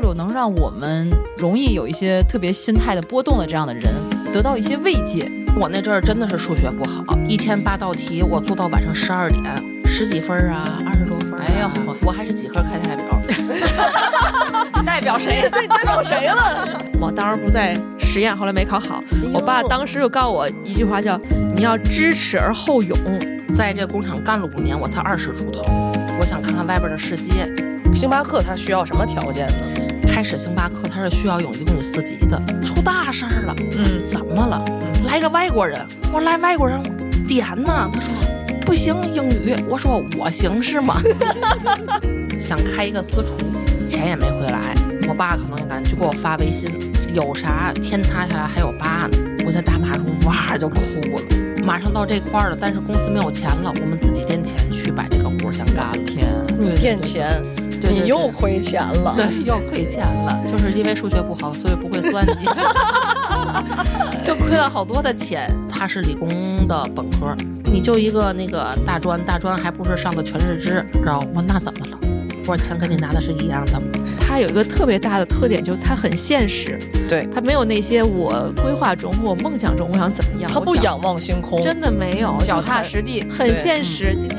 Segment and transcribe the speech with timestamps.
[0.00, 3.92] 六六能让我们容易有一些特别心态的波动的这样的人
[4.32, 5.30] 得到一些慰藉。
[5.58, 9.42] 我那阵儿真的是数学不好，一天八道题，我做到晚上十二点，
[9.84, 11.44] 十几分啊，二十多分、啊。
[11.46, 11.70] 哎呀，
[12.02, 13.20] 我还是几何课代表。
[14.78, 15.50] 你 代表谁？
[15.50, 16.80] 代表谁了？
[16.98, 19.04] 我当时不在实验，后来没考好。
[19.12, 21.20] 哎我爸当时就告诉我一句话，叫
[21.54, 22.96] “你要知耻而后勇
[23.52, 25.62] 在这工厂干了五年，我才二十出头，
[26.18, 27.46] 我想看看外边的世界。
[27.92, 29.79] 星巴克它需要什么条件呢？
[30.20, 34.62] 开始星巴克它是需要有一共有四级的，出大事儿了，嗯，怎么了？
[35.06, 35.80] 来个外国人，
[36.12, 36.78] 我来外国人
[37.26, 38.12] 点呢，他说
[38.60, 41.00] 不行英语，我说我行是吗？
[42.38, 43.32] 想开一个私厨，
[43.86, 44.74] 钱也没回来，
[45.08, 46.70] 我爸可能也感觉就给我发微信，
[47.14, 50.76] 有啥天塌下来还有爸呢，我在大马路哇就哭
[51.16, 51.64] 了。
[51.64, 55.96] 马上到这块儿了，但是公司没有钱了，我们自己垫钱去把这个活儿先干了。
[56.04, 57.42] 天，你垫钱，
[57.90, 59.14] 对对对你又亏钱了。
[59.16, 62.46] 对，又亏钱了，就是因为数学不好，所以不会算计，
[64.24, 65.50] 就亏了好多的钱。
[65.68, 66.28] 他是理工
[66.68, 67.34] 的本科，
[67.64, 71.98] 你就一个那个大专，大专还不是上的全日制，知道我那怎么了？
[72.46, 73.80] 我说钱跟你拿的是一样的，”。
[74.20, 76.78] 他有一个特别大的特点，就是他很现实，
[77.08, 83.24] 对，他没有那些我规划中或我梦想中我想怎么样，他不仰望星空，真的没有，脚踏实地。
[83.30, 84.14] 很现实。
[84.18, 84.38] 今天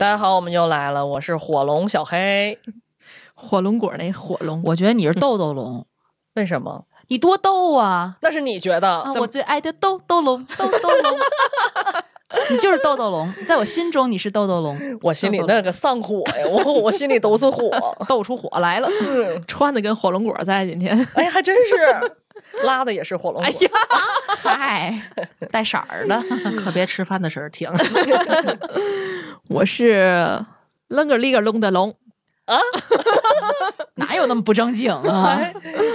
[0.00, 2.58] 大家好，我们又来了，我是火龙小黑。
[3.36, 5.84] 火龙果那火龙，我觉得你是豆豆龙，
[6.36, 6.86] 为什么？
[7.08, 8.16] 你多逗啊！
[8.22, 8.88] 那是你觉得？
[8.88, 11.18] 啊，我最爱的豆豆龙，豆豆龙，
[12.48, 17.70] 你就是豆豆龙，在我心中你是豆豆龙，我心里那个上火呀，我我心里都是火。
[18.08, 18.88] 斗出火来了。
[19.46, 20.96] 穿的跟火龙果在今天。
[21.14, 22.12] 哎，还真是，
[22.64, 23.44] 拉的也是火龙果。
[23.44, 23.70] 哎呀，
[24.42, 25.10] 嗨，
[25.50, 26.20] 带色儿的，
[26.58, 27.70] 可别吃饭的时候听。
[29.48, 30.44] 我是
[30.88, 31.94] 楞个里个隆的龙
[32.46, 32.58] 啊，
[33.96, 35.26] 哪有那么不正经啊？
[35.30, 35.54] 哎，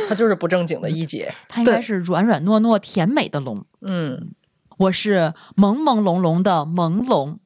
[0.10, 1.34] 他就是不正经的一姐。
[1.48, 3.64] 他应该是软软糯糯、甜美的龙。
[3.82, 4.32] 嗯，
[4.78, 7.38] 我是朦朦胧胧的朦胧。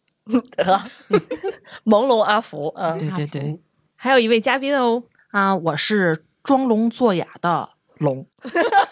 [1.86, 3.60] 朦胧阿福啊，对对对，
[3.96, 7.70] 还有一位嘉宾哦，啊，我是装聋作哑的
[8.00, 8.26] 龙，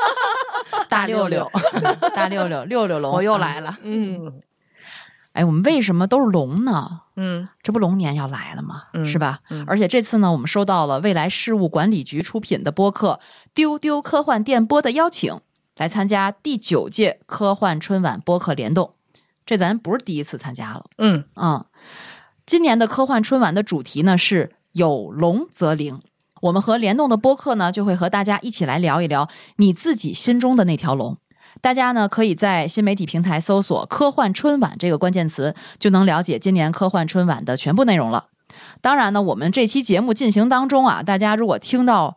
[0.88, 1.50] 大六六，
[2.16, 3.78] 大六六，六六龙，我又来了。
[3.82, 4.34] 嗯
[5.34, 7.02] 哎，我们为什么都是龙呢？
[7.16, 8.84] 嗯这不龙年要来了吗？
[8.94, 9.40] 嗯是吧？
[9.50, 13.20] 嗯而且这次呢，我们收到了未来事务管理局出品的播客
[13.54, 15.40] 《丢丢科幻电波》的邀请，
[15.76, 18.96] 来参加第九届科幻春晚播客联动。
[19.46, 21.64] 这咱不是第一次参加了，嗯，嗯，
[22.46, 26.02] 今年的科幻春晚的主题呢是有龙则灵。
[26.42, 29.28] 我们和联动的播客呢，就会和大家一起来聊一聊
[29.58, 31.18] 你自己心中的那条龙。
[31.60, 38.28] 大家呢可以在新媒体平台搜索“科幻春晚”这个关键词，就能了解今年科幻春晚的全部内容了。
[38.82, 42.16] 当然呢，我们这期节目进行当中啊，大家如果听到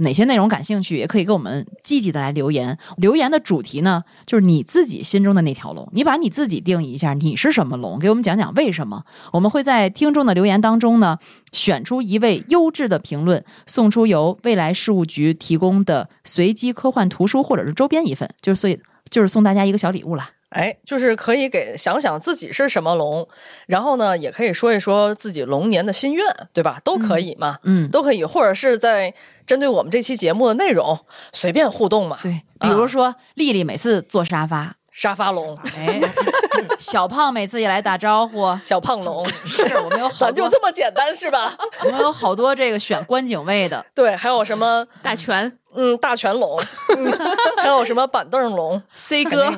[0.00, 2.76] 哪些内容感兴趣，也可以给我们积极的来留言。
[2.96, 9.04] 留言的主题呢，就是你自己心中的那条龙，你把你自己定义一下，你是什么龙，给我们讲讲为什么。
[9.32, 11.18] 我们会在听众的留言当中呢，
[11.52, 18.78] 选出一位优质的评论，送出由未来事务局提供的随机科幻图书或者是周边一份，就是所以
[19.10, 20.30] 就是送大家一个小礼物啦。
[20.54, 23.26] 哎，就是可以给想想自己是什么龙，
[23.66, 26.80] 然后呢，也可以说一说自己龙年的心愿，对吧？
[26.84, 29.12] 都可以嘛，嗯，都可以，或者是在
[29.44, 30.96] 针对我们这期节目的内容
[31.32, 32.18] 随便互动嘛。
[32.22, 35.98] 对，比如说丽丽每次坐沙发，沙发龙、哎，
[36.78, 41.52] 小胖每次也来打招呼，小胖龙，是我们有好咱就，这么简单是吧？
[41.84, 44.86] 我们有好多这个选观景位的，对，还有什么？
[45.02, 45.58] 大全。
[45.76, 46.56] 嗯大全龙，
[46.96, 47.18] 嗯
[47.60, 49.52] 还有什么板凳龙？C 哥。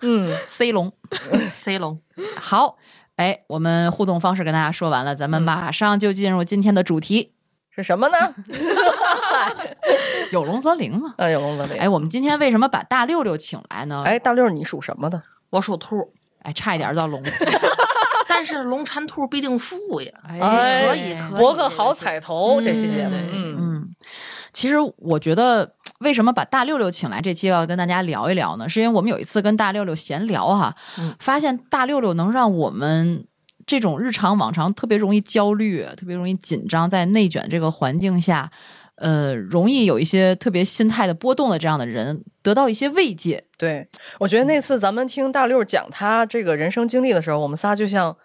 [0.00, 0.92] 嗯，C 龙。
[1.54, 2.00] C 龙，
[2.34, 2.76] 好，
[3.14, 7.30] 哎，我们互动方式跟大家说完了，咱们马上就进入今天的主题，
[7.76, 8.16] 是什么呢？
[10.32, 11.14] 有龙则灵嘛。
[11.18, 11.76] 啊， 有龙则灵。
[11.78, 14.02] 哎，我们今天为什么把大六六请来呢？
[14.04, 15.22] 哎，大六，你属什么的？
[15.50, 17.22] 我属兔，哎，差一点到龙。
[18.28, 20.10] 但是龙缠兔必定富呀。
[20.26, 23.94] 哎，哎可以可以博个好彩头，这期节目，嗯嗯，
[24.52, 28.68] 其实我觉得，为什么把大六六请来这期要跟大家聊一聊呢？
[28.68, 33.26] 是因为我们有一次跟大六六闲聊哈，嗯发现大六六能让我们
[33.66, 38.48] 这种日常往常特别容易焦虑、特别容易紧张，在内卷这个环境下，
[38.96, 43.44] 呃，容易有一些特别心态的波动的这样的人，得到一些慰藉。
[43.58, 43.88] 对，
[44.20, 48.16] 我觉得那次咱们听大六讲他这个人生经历的时候，我们仨就像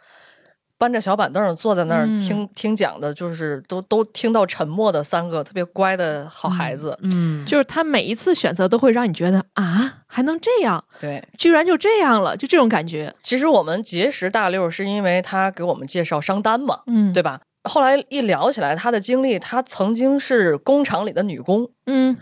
[0.77, 6.97] 搬着小板凳坐在那儿嗯听、听讲的，就是都都听到沉默的三个特别乖的好孩子。
[7.01, 13.13] 嗯，就是他每一次选择都会让你觉得啊，还能这样，对，居然就这样了，就这种感觉。
[13.23, 17.13] 其实我们结识大六是因为他给我们介绍商单嘛，嗯。
[17.13, 17.39] 对吧？
[17.63, 22.17] 后来一聊起来他的经历，他曾经是工厂里的女工，嗯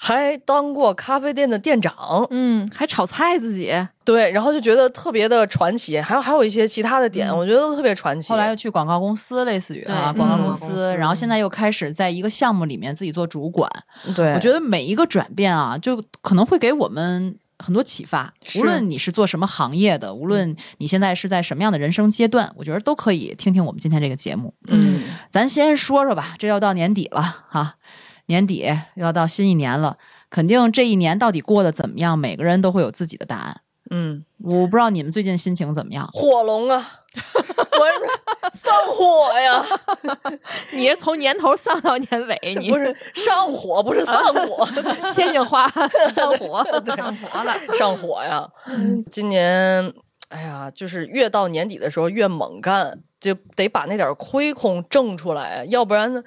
[0.00, 3.74] 还当过咖啡店的店长，嗯，还炒菜自己，
[4.04, 8.32] 对，然后就觉得特别的传奇，还有还有一些其他的点，我觉得都特别传奇。
[8.32, 13.68] 后来又去广告公司，类似于啊广告嗯公司，公司然后现在又开始在一个项目里面自己做主管。
[14.14, 18.32] 对，我觉得每一个转变啊，就可能会给我们很多启发。
[18.60, 24.54] 无论你是做什么行业的，无论你现在是在什么样的人生阶段，我觉得都可以听听我们今天这个节目。
[24.68, 27.74] 嗯，咱先说说吧，这要到年底了哈，
[28.28, 28.64] 年底
[28.94, 29.96] 又要到新一年了，
[30.30, 33.60] 肯定这一年到底过得怎么样，每个人都会有自己的答案。
[33.90, 36.06] 嗯，我不知道你们最近心情怎么样？
[36.12, 37.86] 火龙啊，我
[38.52, 39.64] 是上火呀，
[40.72, 42.70] 你是从年头上到年尾，你。
[42.70, 44.68] 不是上火，不是上火，
[45.14, 45.66] 天津话
[46.14, 46.62] 上火，
[46.94, 48.46] 上火了，上火呀。
[49.10, 49.90] 今年，
[50.28, 56.22] 哎呀，就是越到年底的时候越猛干，就得把那点亏空挣出来，要不然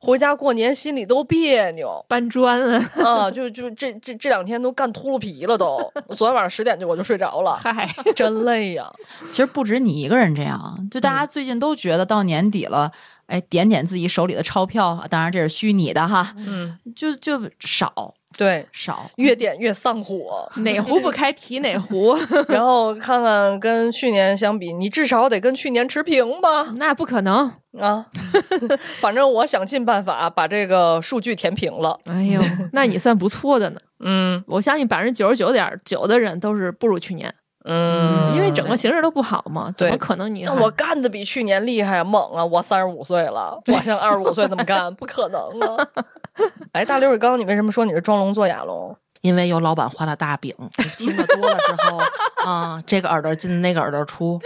[0.00, 2.04] 回家过年心里都别扭。
[2.08, 5.78] 搬砖啊，啊，就就这这这两天都干秃噜皮了都，
[6.16, 8.92] 昨天晚上十点就我就睡着了，嗨，真累呀。
[9.28, 12.92] 其实不止你一个人这样，就大家最近都觉得到年底了，
[13.26, 19.10] 哎，点点自己手里的钞票，当然这是虚拟的哈，嗯，就就少对，少。
[19.16, 20.46] 越点越丧火。
[20.56, 22.14] 哪壶不开提哪壶，
[22.48, 26.64] 然后看看跟去年相比，你至少得跟去年持平吧？
[26.76, 27.50] 那不可能。
[27.78, 28.06] 啊，
[29.00, 31.98] 反正我想尽办法把这个数据填平了。
[32.06, 32.40] 哎呦，
[32.72, 33.80] 那你算不错的呢。
[34.00, 37.34] 嗯我相信百分之九十九点九的人都是不如去年，
[37.66, 40.54] 嗯，因为整个形势都不好嘛，怎么可能你那？
[40.54, 42.44] 我干的比去年厉害猛啊！
[42.44, 45.86] 我三十五岁了，我像二十五岁那么干， 不可能啊！
[46.72, 48.96] 哎，大刘，刚刚你为什么说你是装聋作哑聋？
[49.22, 52.00] 因为有老板画的大饼， 你听得多了之后，
[52.44, 54.38] 啊、这个耳朵进，那个耳朵出，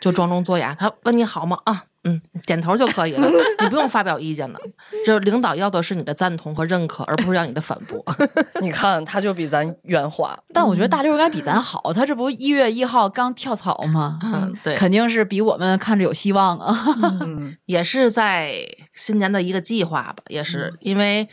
[0.00, 0.74] 就装聋作哑。
[0.76, 1.58] 他问你好吗？
[1.64, 3.28] 啊，嗯，点头就可以了，
[3.60, 4.58] 你不用发表意见了。
[5.04, 8.04] 这领导要的是你的赞同和认可，而不是要你的反驳。
[8.60, 10.38] 你看，他就比咱圆滑。
[10.52, 14.18] 但我觉得大六应该比咱好，他这不一月一号刚跳槽吗？
[14.22, 16.78] 嗯，对，肯定是比我们看着有希望啊。
[17.22, 18.54] 嗯 也是在
[18.94, 21.26] 新年的一个计划吧，也是因为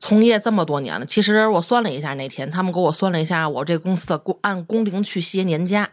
[0.00, 1.04] 从业这么多年了。
[1.04, 5.90] 其实我算了一下，那天他们给我算了一下，我这公司的工按工龄去歇年假，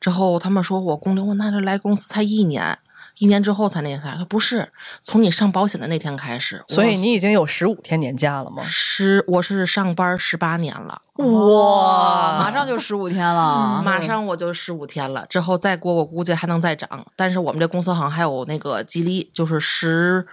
[0.00, 2.78] 之后他们说我工龄，我那这来公司才一年，
[3.18, 4.72] 一年之后才那个啥，他不是
[5.02, 8.62] 从你上保险的那天开始，所以你已经有十五天年假了吗？
[8.64, 11.00] 十我是上班十八年了。
[11.16, 17.06] 哇马上就十五天了，马上我就十五天了，之后再过我估计还能再涨。
[17.14, 20.26] 但是我们这公司好像还有那个激励，就是十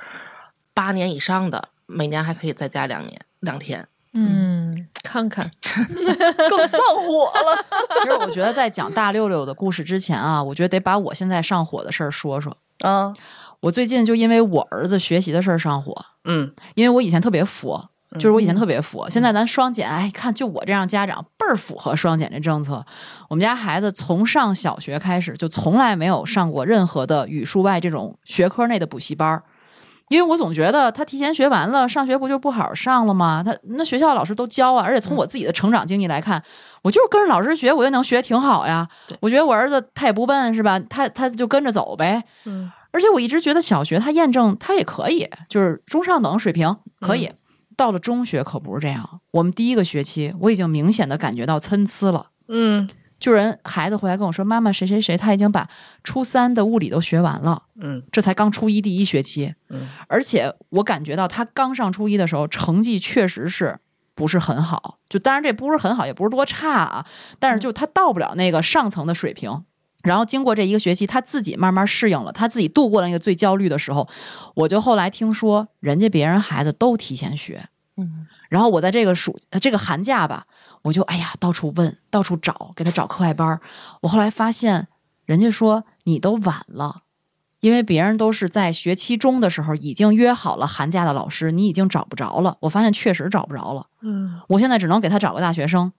[0.73, 3.87] 八年以上的，每年还可以再加两年两天。
[4.13, 5.49] 嗯，看看，
[6.49, 7.65] 更上火了。
[8.01, 12.57] 其实我觉得在讲大六六的故事之前啊，我觉得得把我现在上火的事儿说说。
[12.81, 13.13] 啊，
[13.61, 15.95] 我最近就因为我儿子学习的事儿上火，
[16.25, 22.85] 嗯因为我以前特别佛，就是我以前特别佛，现在咱双减，哎，看就我这样家长倍儿符合双减这政策。
[23.29, 29.43] 我们家孩子从上小学开始就从来没有上过任何的语数外这种学科内的补习班儿。
[30.11, 33.41] 因为我总觉得他提前学完了，上学不就不好好上了吗？
[33.41, 36.43] 他那学校老师都教啊，而且从我自己的成长经历来看，
[36.81, 38.85] 我就是跟着老师学，我也能学挺好呀。
[39.21, 40.77] 我觉得我儿子他也不笨，是吧？
[40.81, 42.21] 他他就跟着走呗。
[42.43, 47.31] 嗯，而且我一直觉得小学他验证他也可以，就是中上等水平可以。
[47.77, 52.27] 到了中学可不是这样，我们第一个学期我已经明显的感觉到参差了。
[52.49, 52.87] 嗯
[53.21, 55.69] 就人孩子回来跟我说：“妈妈，谁谁谁他已经把
[56.03, 59.53] 初三的物理都学完了，嗯这才刚初一第一学期。
[59.69, 63.77] 嗯，而且我感觉到他刚上初一的时候，成绩确实是
[64.15, 64.97] 不是很好。
[65.07, 67.05] 就当然这不是很好，也不是多差啊，
[67.37, 69.63] 但是就他到不了那个上层的水平。
[70.01, 74.09] 然后经过这一个学期，他自己慢慢适应了，他自己度过了那个最焦虑的时候。
[74.55, 77.63] 我就后来听说，人家别人孩子都提前学，
[77.97, 80.47] 嗯，然后我在这个暑呃这个寒假吧，
[80.83, 83.59] 我就哎呀到处问，到处找，给他找课外班儿。
[84.01, 84.87] 我后来发现，
[85.25, 87.03] 人家说你都晚了，
[87.59, 92.57] 因为别人都是在学期中的时候已经约好了寒假的老师，你已经找不着了。
[92.61, 93.85] 我发现确实找不着了。
[94.01, 95.91] 嗯，我现在只能给他找个大学生，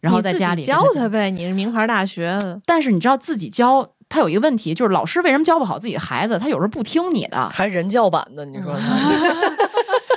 [0.00, 0.84] 然后在家里教。
[0.94, 6.38] 他呗，你是名牌大学，但是你知道自己教，他有一个问题，就是老师为什么教不好自己的孩子？
[6.38, 9.63] 他有时候不听你的，还人教版的，你说他？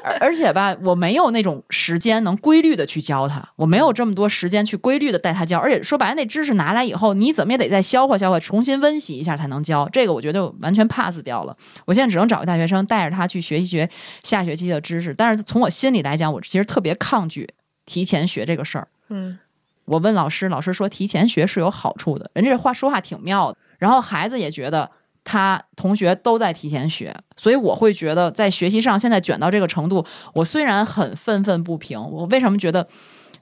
[0.10, 9.88] 而而且吧，我没有那种时间能规律的去教他，我没有这么多时间去规律的带他教，而且说白了，那知识拿来以后，你怎么也得再消化消化，重新温习一下才能教。
[9.92, 11.56] 这个我觉得完全 pass 掉了。
[11.86, 13.90] 我现在只能找个大学生带着他去学一学
[14.24, 17.50] 下学期的知识，但是从我心里来讲，我其实特别抗拒
[17.86, 18.88] 提前学这个事儿。
[19.10, 19.38] 嗯，
[19.86, 23.58] 我问老师，老师说提前学是有好处的，人家这话说话挺妙的。
[23.78, 24.90] 然后孩子也觉得
[25.30, 32.88] 他同学都在提前学，所以我会觉得在学习上现在卷到这个程度，我虽然很愤愤不平，我为什么觉得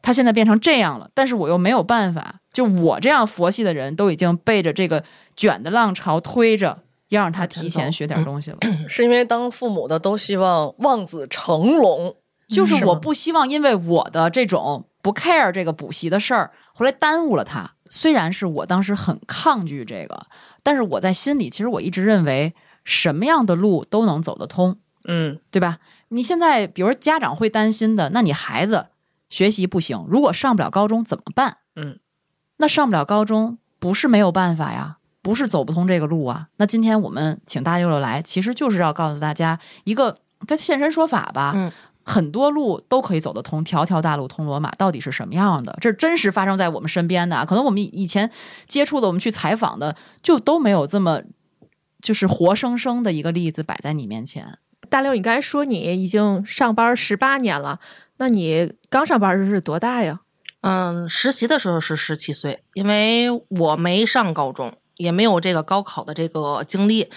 [0.02, 1.08] 他现在变成这样了？
[1.14, 5.04] 但是我又没有办法，就我这样佛系的人都已经背着这个
[5.36, 8.58] 卷的浪潮推着，要让他提前学点东西了。
[8.90, 12.16] 是因为当父母的都希望望子成龙，
[12.48, 17.74] 就是我不希望因为我的这种不 care 这个补习的事儿，后来耽误了他。
[17.88, 20.26] 虽然是我当时很抗拒这个，
[20.66, 25.78] 但是我在心里其实我一直认为什么样的路都能走得通，嗯对吧？
[26.08, 28.88] 你现在比如说家长会担心的，那你孩子
[29.30, 31.58] 学习不行，如果上不了高中怎么办？
[31.76, 32.00] 嗯，
[32.58, 36.48] 那上不了高中不是没有办法呀，不是走不通这个路啊。
[36.58, 40.18] 那今天我们请大六六来，其实就是要告诉大家一个
[40.48, 41.54] 这现身说法吧。
[41.56, 41.72] 嗯。
[42.06, 45.76] 很多路都可以走得通，条条大路通罗马，到底是什么样的？
[45.82, 47.44] 这是真实发生在我们身边的啊。
[47.44, 48.30] 可能我们以以前
[48.68, 51.22] 接触的，我们去采访的，就都没有这么
[52.02, 54.60] 就是活生生的一个例子摆在你面前。
[54.88, 57.80] 大刘，你刚才说你已经上班十八年了，
[58.18, 60.22] 那你刚上班时是多大呀？
[60.62, 67.10] 嗯，实习的时候是十七岁，因为我没上高中，也没有这个高考的这个经历，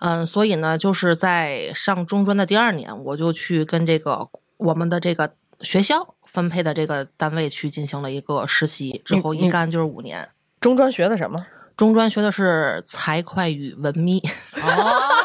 [0.00, 10.28] 嗯，所以呢，就是在上中专的第二年，我就去跟这个我们的这个学校分配的这个单位去进行了一个实习，之后一干就是五年。
[10.60, 11.46] 中专学的什么？
[11.76, 14.20] 中专学的是财会与文秘，
[14.60, 15.17] 哦，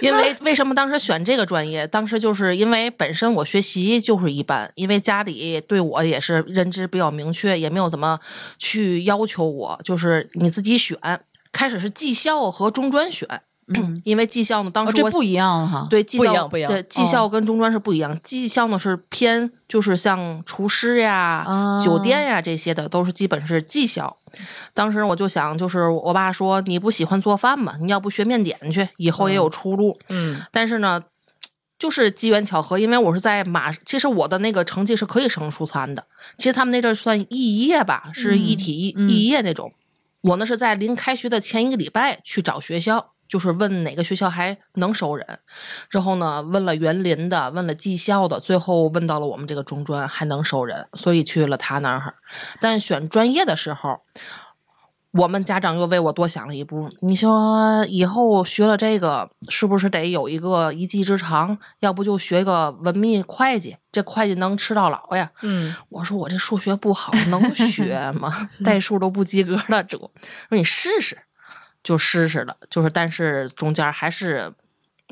[0.00, 1.86] 因为为什么当时选这个专业？
[1.86, 8.18] 当时就是因为本身我学习就是一般，因为家里对我也是认知比较明确，也没有怎么
[8.58, 10.98] 去要求我，就是你自己选。
[11.52, 13.26] 开始是技校和中专选，
[13.74, 15.86] 嗯， 因为技校呢，当时我哦这不一样哈。
[15.90, 24.16] 对技校不一样不一样对技校跟中专是不一样，技校呢是偏就是像厨师呀、啊酒店呀这些的，都是基本是技校。
[24.74, 29.98] 当时我就想，就是我爸说你不喜欢做饭嘛，你要不学面点去，以后也有出路。
[30.10, 31.00] 嗯但是呢，
[31.78, 36.04] 就是机缘巧合，因为我是在马，其实我的那个成绩是可以升初三的。
[36.36, 39.72] 其实他们那阵儿算肄业吧，是一体一嗯肄业那种。
[40.22, 45.38] 我呢是在临开学的前一个礼拜去找学校，就是问哪个学校还能收人。
[45.88, 52.14] 之后呢，问了园林的，问了技校的，最后问到了我们这个中专还能收人，所以去了他那儿。
[52.60, 54.00] 但选专业的时候，
[55.12, 56.90] 我们家长又为我多想了一步。
[57.00, 61.56] 你说以后学了这个，是不是得有一个一技之长？
[61.80, 65.30] 要不就学个文秘会计，这会计能吃到老呀？
[65.40, 68.50] 嗯，我说我这数学不好，能学吗？
[68.62, 70.10] 代数都不及格了，这说
[70.50, 71.16] 你试试，
[71.86, 72.56] 就试试了。
[72.68, 74.52] 就是，但是中间还是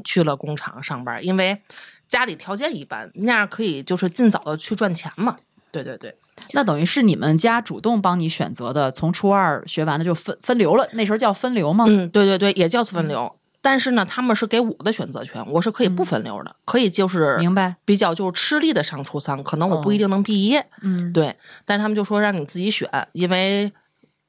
[0.04, 1.62] 去了工厂上班，因为
[2.08, 5.36] 家里条件一般，那样可以就是尽早的去赚钱嘛。
[5.70, 6.16] 对对对，
[6.52, 11.84] 那等于是你们家主动帮你选择的，从初二学完了就分分流了，那时候叫分流吗？
[11.86, 13.34] 嗯，对对对，也叫分流。
[13.60, 17.76] 但是呢，他们是给我的选择权，我是可以不分流的，可以就是明白。
[17.84, 23.72] 比较就是吃力的上初三，可能我不一定能毕业，嗯，对，但是他们就说让你自己选，因为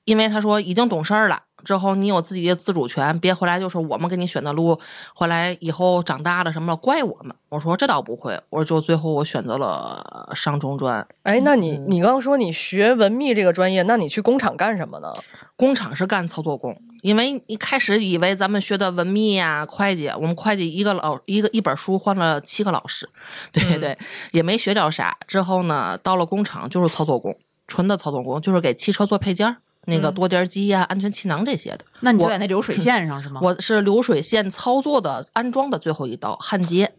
[0.05, 4.79] 因为他说已经懂事儿了，之后你有自己的自主权，别回来就是我们给你选的路，
[5.13, 7.35] 回来以后长大了什么了怪我们。
[7.49, 15.13] 我说这倒不会，我说就最后我选择了上中专，哎，那你嗯你刚刚说你学文秘这个专业，那你去工厂干什么呢？
[15.57, 23.09] 工厂是干操作工，因为一开始以为咱们学的文秘呀、会计，我们会计一个老一个一本书换了七个老师，
[23.53, 23.97] 对对，
[24.33, 25.17] 也没学着啥。
[25.25, 31.79] 之后呢，到了工厂就是操作工，纯的操作工，就是给汽车做配件儿，那个多点机呀、安全气囊这些的。
[32.01, 33.39] 那你就在那流水线上是吗？
[33.41, 36.91] 我是流水线操作的安装的最后一刀焊接，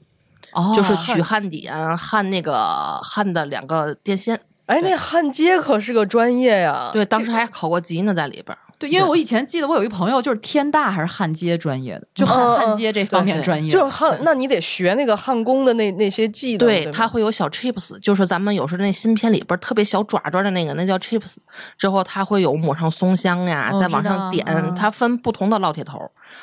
[0.53, 4.41] 哦，就是取焊点、焊那个焊的两个电线。
[4.67, 6.91] 哎，那焊接可是个专业呀。
[6.93, 8.59] 对，当时还考过级呢，在里边儿。
[8.79, 16.59] 对，因为我以前记得我有一朋友就是天大还是焊接专业的，就焊焊接这方面对对专业，就是焊，那你得学那个焊工的那那些技能。
[16.59, 21.37] 对，对吗，它会有小 chips，就是咱们有时候那芯片里边特别小爪爪的那个，那叫 chips。
[21.77, 25.99] 之后它会有抹上松香呀，再往上点，嗯它分不同的烙铁头，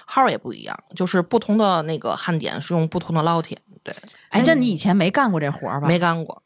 [0.06, 3.58] 号也不一样，就是不同的那个焊点是用不同的烙铁。
[3.84, 3.94] 对，
[4.30, 5.88] 哎，这你以前没干过这活儿吧？
[5.88, 6.43] 没干过。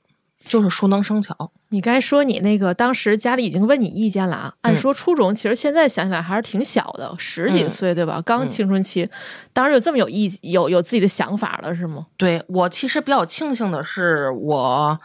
[0.48, 1.52] 就是熟能生巧。
[1.70, 4.54] 你该说你那个当时家里已经问你意见了啊？
[4.62, 8.22] 按嗯说初中其实现在想起来还是挺小的，十几嗯岁对吧？
[8.26, 9.10] 刚嗯青春期，
[9.54, 12.08] 当时有这么有意有有自己的想法了是吗？
[12.16, 15.00] 对我其实比较庆幸的是，我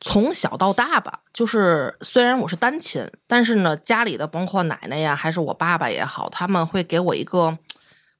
[0.00, 7.58] 从小到大吧，就是虽然我是单亲，但是呢，家里的包括奶奶呀，还是我爸爸也好，他们会给我一个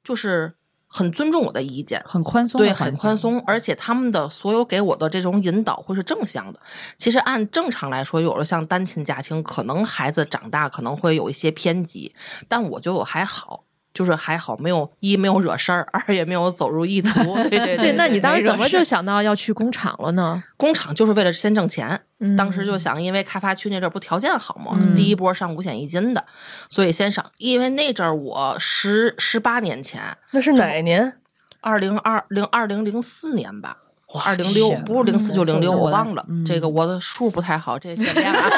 [0.04, 0.52] 就是
[0.92, 2.02] 很尊重我的意见。
[2.04, 6.58] 很宽松对，很宽松，而且他们的所有给我的这种引导会是正向的。
[6.98, 12.12] 其实按正常来说，有了像单亲家庭，可能孩子长大可能会有一些偏激，
[12.48, 17.34] 但我觉得我还好，就是还好，没有一没有惹事儿，二也没有走入异 途。
[17.48, 20.42] 对对对，那你当时怎么就想到要去工厂了呢？
[20.56, 26.24] 工厂就是为了先挣钱，嗯当时就想，因为开发区那阵儿不条件好嘛，嗯第一波上五险一金的，
[26.68, 27.24] 所以先上。
[27.38, 31.16] 因为那阵儿我十十八年前，那是哪年？
[31.60, 38.50] 二零二零二零零四年吧，哇二零六不是零四就零六，嗯我忘了，嗯这个我的数不太好，这见面啊，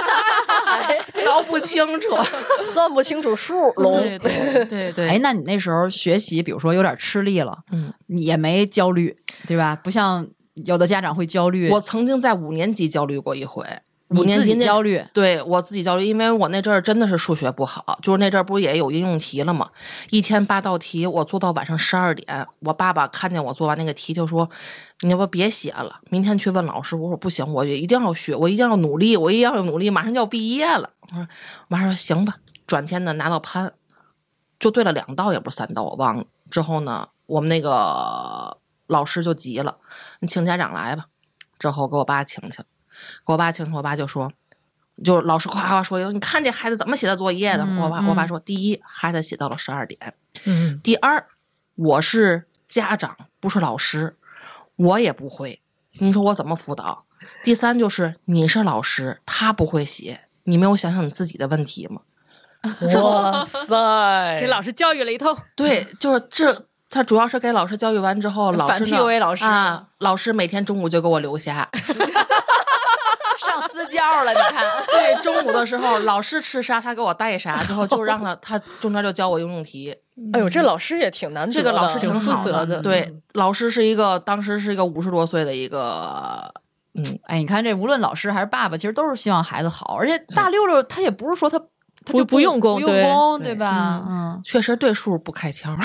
[1.26, 2.08] 倒不清楚。
[2.64, 9.14] 算不清楚数，龙对对 对对，哎，那你那时候学习，比如说有点吃力了，嗯，你也没焦虑，
[9.46, 9.76] 对吧？
[9.76, 10.26] 不像
[10.64, 13.64] 有的家长会焦虑，我曾经在五年级焦虑过一回，
[14.08, 19.68] 五年级焦虑，对我自己焦虑，因为我那阵儿真的是数学不好，就是那阵儿不是也有应用题了吗？
[20.10, 22.46] 一天八道题，我做到晚上十二点。
[22.60, 24.48] 我爸爸看见我做完那个题，就说
[25.02, 31.28] ：“你要不别写了，明天去问老师。”我说：“不行，我一定要学，我一定要努力，我一定要努力，马上就要毕业了。”我说
[31.68, 33.74] ：“我妈说行吧。”转天呢，拿到盘，
[34.58, 36.24] 就对了两道，也不是三道，我忘了。
[36.50, 38.56] 之后呢，我们那个
[38.86, 39.74] 老师就急了
[40.20, 41.06] ：“你请家长来吧。”
[41.58, 42.64] 之后给我爸请去了。
[43.26, 44.32] 给我爸请去，我爸就说，
[45.02, 47.64] 就老师夸夸说你看这孩子怎么写的作业的？
[47.64, 49.98] 嗯我爸我爸说，第一，孩子写到了十二点；
[50.44, 51.26] 嗯，第二，
[51.74, 54.16] 我是家长，不是老师，
[54.82, 55.60] 我也不会，
[55.98, 57.04] 你说我怎么辅导？
[57.42, 62.00] 第三就是你是老师，他不会写，你没有想想你自己的问题吗？
[62.94, 66.66] 哇塞，给老师教育了一通，对，就是这。
[66.94, 71.66] 他主要是给老师教育完之后， 老师呢 PUA 老师啊，老师每天中午就给我留下，
[73.40, 79.96] 上私教了，你看，对，中午的时候，老师吃啥，他给我带啥，之后就让他他中间就教我应用题。
[80.32, 86.52] 哎呦，这老师也挺难得的，这个老师挺挺负责的对，老师是一个当时是一个五十多岁的一个，
[86.94, 91.58] 嗯，哎，你看这无论老师还是爸爸，其实都是希望孩子好，而且大六六他也不是说他
[92.04, 94.04] 他就不不用功不用功，对对吧？
[94.08, 95.76] 嗯，确实对数不开窍。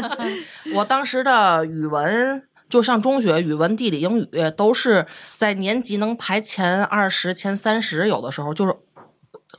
[0.74, 2.42] 我当时的语文。
[2.66, 8.74] 就上中学，语文、地理、英语都是在年级能排前二十、前三十，有的时候就是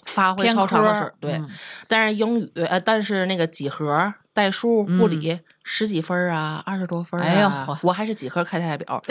[0.03, 1.13] 发挥超常的事儿。
[1.19, 1.49] 对，嗯
[1.87, 9.01] 但是英语，呃，但是那个几何、代数、物理、十几分儿啊，二十多分儿啊，哎呦我还是几何课代表。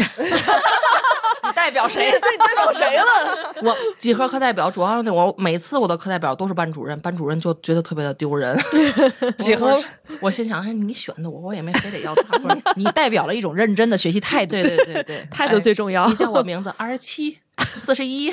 [1.47, 2.11] 你代表谁？
[2.11, 3.05] 这 你代表谁了？
[3.63, 8.59] 我几何课代表，主要是我每次我的课代表都是班主任，班主任就觉得特别的丢人。
[9.37, 9.79] 几何
[10.21, 12.39] 我，心想，哎，你选的我，我也没非得要他。
[12.77, 14.53] 你代表了一种认真的学习态度。
[14.53, 16.07] 对对对对，态度最重要。
[16.09, 18.33] 你叫我名字二十七、四十一，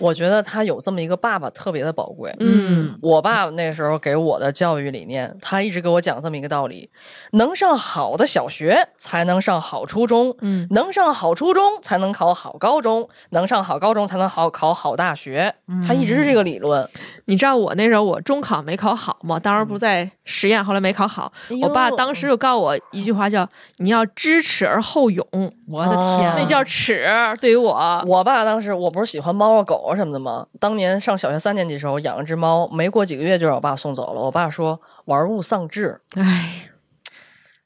[0.00, 2.34] 我觉得他有这么一个爸爸特别的宝贵。
[2.40, 6.90] 嗯，我爸爸那时候给我的教育理念，他一直给我讲这么一个道理：
[7.32, 15.54] 能上好的小学，才能上好初中；嗯能上好初中，才能考好高中；能上好高中，才能好考好大学。
[15.86, 16.88] 他一直是这个理论。
[17.26, 19.38] 你知道我那时候我中考没考好吗？
[19.38, 21.30] 当时不是在实验，后来没考好。
[21.50, 23.46] 哎我爸当时就告诉我一句话叫
[23.78, 25.26] “你要知耻而后勇”，
[25.68, 27.06] 我的天，那叫耻。
[27.40, 30.46] 对于我，我爸当时我不是喜欢猫啊狗啊什么的吗？
[30.58, 34.20] 当年上小学三年级的时候养了只猫，没过几个月就让我爸送走了。
[34.20, 36.70] 我爸说玩物丧志，哎，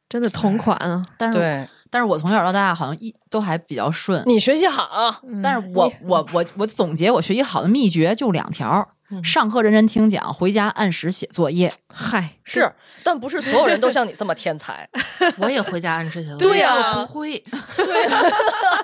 [0.08, 1.04] 真的同款啊！
[1.18, 4.22] 但是对但是我从小到大好像一都还比较顺。
[4.26, 8.88] 你学习好，但是我我我我总结我学习好的秘诀就两条：
[9.22, 11.70] 上课认真听讲，回家按时写作业。
[11.92, 12.72] 嗨，是，
[13.02, 14.88] 但不是所有人都像你这么天才。
[15.38, 16.38] 我也回家按时写作业。
[16.38, 17.38] 对呀我不会。
[17.76, 18.20] 对呀，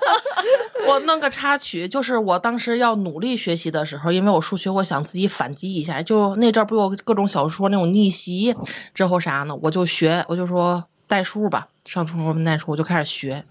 [0.87, 6.01] 我弄个插曲，就是我当时要努力学习的时候，因为我数学，我想自己反击一下。
[6.01, 8.55] 就那阵儿不有各种小说那种逆袭，
[8.93, 9.55] 之后啥呢？
[9.63, 13.43] 我就学，我就说代数吧，上初中代数，我就开始学。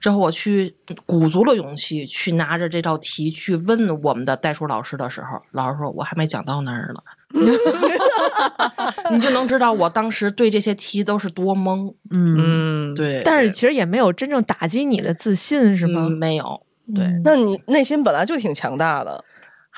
[0.00, 7.00] 之后我去鼓足了勇气去拿着这道题去问我们的代数老师的时候，老师说我还没讲到那儿呢，
[9.10, 11.94] 你就能知道我当时对这些题都是多懵。
[12.10, 16.12] 嗯，嗯，对，但是其实也没有真正打击你的自信，是吗嗯？
[16.12, 16.62] 没有，
[16.94, 19.24] 对，嗯那你内心本来就挺强大的。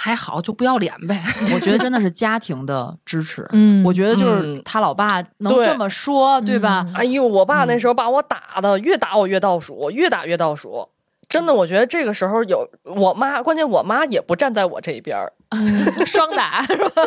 [0.01, 1.21] 还好就不要脸呗。
[1.53, 3.45] 我觉得真的是家庭的支持。
[3.51, 6.87] 嗯我觉得就是嗯他老爸能这么说，对吧？
[6.95, 10.89] 哎呦，我爸那时候把我打的，越打我越倒数，越打越倒数。
[11.29, 15.33] 真的，我觉得这个时候有我妈，关键我妈也不站在我这一边儿，
[16.07, 17.03] 双打是吧？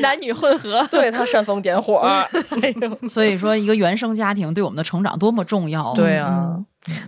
[0.00, 0.84] 男女混合。
[0.90, 1.96] 对他煽风点火。
[1.98, 5.94] 哎呦，所以说，一个原生家庭对我们的成长多么重要。
[5.94, 6.58] 对啊，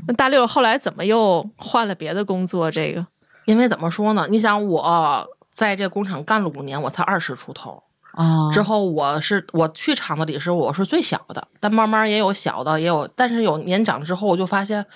[0.07, 2.71] 那大六后来怎么又换了别的工作？
[2.71, 3.05] 这个
[3.47, 4.27] 因为怎么说呢？
[4.31, 7.83] 你想我在这工厂干了五年，我才二十出头。
[8.13, 14.87] 啊，之后我是我去厂子里时，我是最小的，但慢慢也有小的，也有，但是有年长之后，我就发现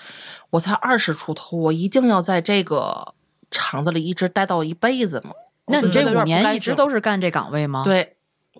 [0.51, 3.13] 我才二十出头，我一定要在这个
[3.51, 5.31] 厂子里一直待到一辈子嘛？
[5.65, 8.15] 那你这五年一直都是是干这岗位吗？，对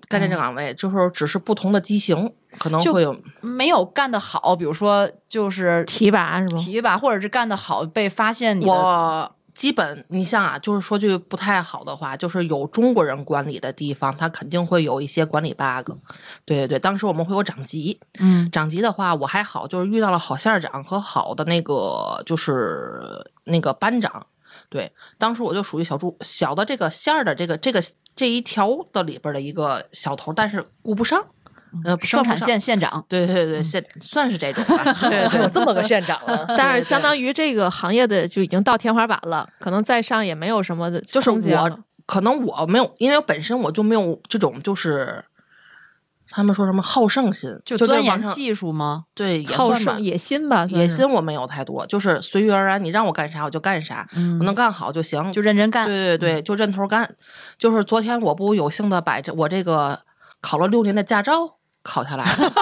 [0.09, 6.57] 干这个岗位，就是只是不同的机型，可能会有没有干得好，比如说就是提拔是吧？
[6.57, 15.91] 提拔，或者是干得好被发现你的我基本，你像啊，就是说句不太好的话，就是有中国人管理的地方，它肯定会有一些管理 bug。
[16.45, 24.27] 对对对，当时我们会有长级，嗯长级的话我还好，就是遇到了好线长和好的那个就是那个班长。
[24.69, 27.83] 对，当时我就属于小猪小的这个线儿的这个这个
[28.15, 31.25] 这一条的里边儿的一个小头，但是顾不上，
[31.83, 33.03] 呃，生产线线长。
[33.07, 34.83] 对对对，县算是这种吧。
[35.09, 36.45] 对还有对这么个县长了！
[36.49, 45.23] 但是相当于这个行业的就已经到天花板了，可能再上也没有什么的就是我可能我没有，因为本身我就没有这种就是
[46.31, 49.05] 他们说什么好胜心，就钻研技术吗？
[49.13, 54.07] 对也好胜野心吧，野心我没有太多，就是随遇而安，你让我干啥我就干啥，
[54.39, 55.85] 我能干好就行，就认真干。
[55.85, 57.15] 对对对，就认头干。
[57.59, 60.01] 就是昨天我不有幸的把这我这个
[60.41, 61.58] 考了六年的驾照
[61.89, 62.31] 考下来了，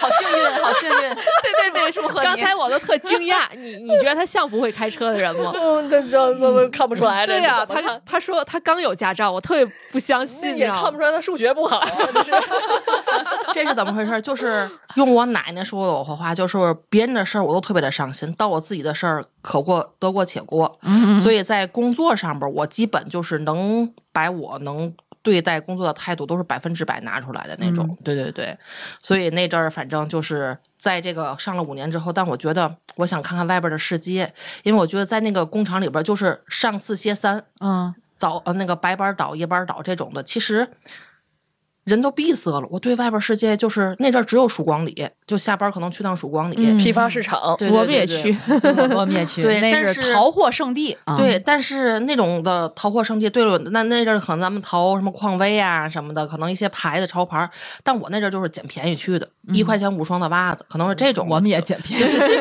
[0.00, 0.96] 好幸运，好幸运！
[1.42, 2.26] 对 对对，祝贺你！
[2.26, 5.52] 刚才我都特惊讶， 你你觉得他像不会开车的人吗？
[5.54, 7.26] 嗯，这这这看不出来。
[7.26, 11.88] 对呀、他他说他刚有驾照，我特别不相信，也看不出来他数学不好啊，
[12.24, 12.48] 这是。
[13.52, 14.22] 这是怎么回事？
[14.22, 20.78] 就是用我奶奶说的我话，就是别人的事儿我都特别的上心，到我自己的事儿可过得过且过。
[20.82, 24.94] 嗯所以在工作上边，我基本就是能把我能
[25.28, 27.98] 对待工作的态度都是百分之百拿出来的那种。
[28.02, 28.56] 对对对，
[29.02, 40.66] 所以那阵儿反正就是在这个上了五年之后，但我觉得我想看看外边的世界，因为我觉得在那个工厂里边儿就是上四歇三，嗯，早呃那个白班倒夜班倒这种的，其实
[41.88, 42.66] 人都闭塞了。
[42.70, 46.56] 我对外边世界就是那阵儿只有曙光里，就下班可能去趟曙光里。
[46.58, 48.36] 嗯批发市场，对对我们也去，
[48.94, 50.96] 我们也去， 对那但是是淘货圣地。
[51.04, 57.50] 啊对，但是那种的淘货圣地，对了，那那阵儿可能咱们淘什么匡威啊什么的，可能一些牌子潮牌儿，
[57.82, 61.26] 但我那阵儿就是捡便宜去的，一块钱五双的袜子，可能是这种。
[61.28, 62.40] 我们也捡便宜去，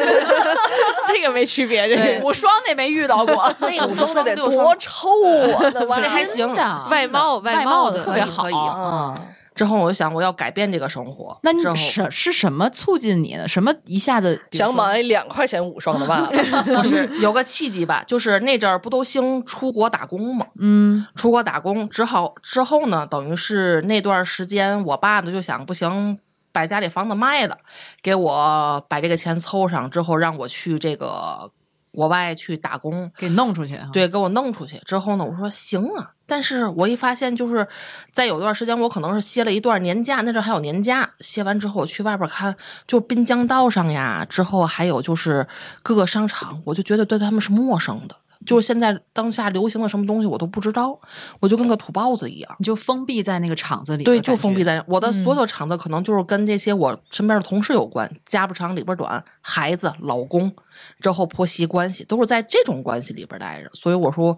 [1.08, 3.54] 这个没区别，这个五双那没遇到过。
[3.60, 5.10] 那个五双的得多臭
[5.58, 5.72] 啊！
[5.74, 6.54] 那还行
[6.92, 9.16] 外贸外贸的的特别好啊！
[9.58, 11.38] 之后我就想，我要改变这个生活。
[11.44, 13.46] 那你是是什么促进你的？
[13.48, 16.36] 什么一下子想买两块钱五双的袜子
[16.76, 18.04] 不是有个契机吧？
[18.08, 20.46] 就是那阵儿不都兴出国打工吗？
[20.60, 26.20] 嗯出国打工之后之后呢，等于是那段时间，我爸呢就想不行，
[26.52, 27.58] 把家里房子卖了，
[28.02, 31.52] 给我把这个钱凑上之后，让我去这个
[31.92, 33.12] 国外去打工。
[33.18, 33.90] 给弄出去啊？
[33.92, 37.66] 对，给我弄出去之后呢，我说行啊，但是我一发现，就是
[38.12, 45.48] 在有段时间，我可能是歇了一段年假，那阵儿还有年假，歇完之后我去外边看，就滨江道上呀，之后还有就是
[45.82, 51.00] 各个商场，我就觉得对他们是陌生的，就是现在当下流行的什么东西我都不知道，
[51.40, 52.56] 我就跟个土包子一样。
[52.60, 60.54] 你就封闭在那个厂子里对，就封闭在我的所嗯有厂子，可能就是跟这些我身边的同事有关，家不长里边短，孩子、老公，
[61.00, 64.38] 之后婆媳关系都是在这种关系里边待着，所以我说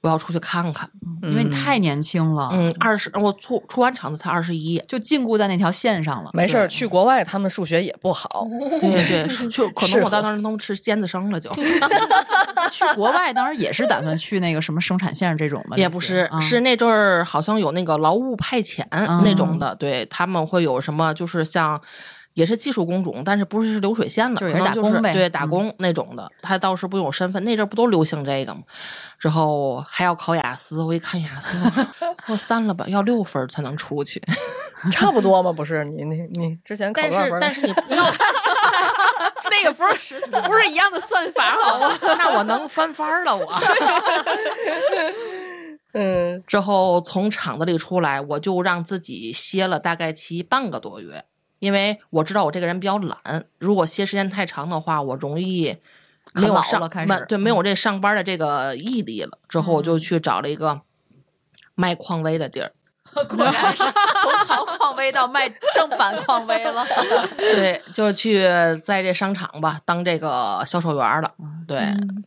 [0.00, 0.88] 我要出去看看。
[1.22, 6.30] 因为你太年轻了，嗯，二十，我出出完厂子才二十一，就禁锢在那条线上了。
[6.32, 8.46] 没事儿，去国外他们数学也不好，
[8.78, 11.50] 对对 对，就可能我到那儿能吃尖子生了就，
[12.70, 15.76] 去国外当然也是打算去那个什么生产线这种吧？
[15.76, 18.84] 也不是，啊是那阵儿好像有那个劳务派遣
[19.24, 21.80] 那种的，对他们会有什么，就是像。
[22.38, 26.30] 也是技术工种，但是不是流水线的，就是可能就是打工呗对打嗯工那种的。
[26.40, 28.60] 他倒是不用有身份，那阵儿不都流行这个吗？
[29.18, 31.58] 之后还要考雅思，我一看雅思，
[32.30, 34.22] 我删了吧，要六分才能出去。
[34.92, 35.52] 差不多嘛？
[35.52, 38.04] 不是你你你之前考但多少分但是但是你不要，
[39.50, 41.98] 那个不是不是一样的算法，好吗？
[42.16, 43.46] 那我能翻番儿了我。
[45.94, 51.24] 嗯之后从厂子里出来，我就让自己歇了大概其半个多月，
[51.58, 55.76] 因为我知道我这个人比较懒，如果歇时间太长的话，我容易
[56.34, 56.88] 没有上
[57.26, 59.38] 对没有这上班的这个毅力了。
[59.48, 60.80] 之后我就去找了一个
[61.74, 62.72] 卖匡威的地儿，
[63.28, 66.86] 果然是从淘匡威到卖正版匡威了。
[67.36, 68.42] 对，就去
[68.84, 71.32] 在这商场吧当这个销售员了。
[71.66, 71.80] 对，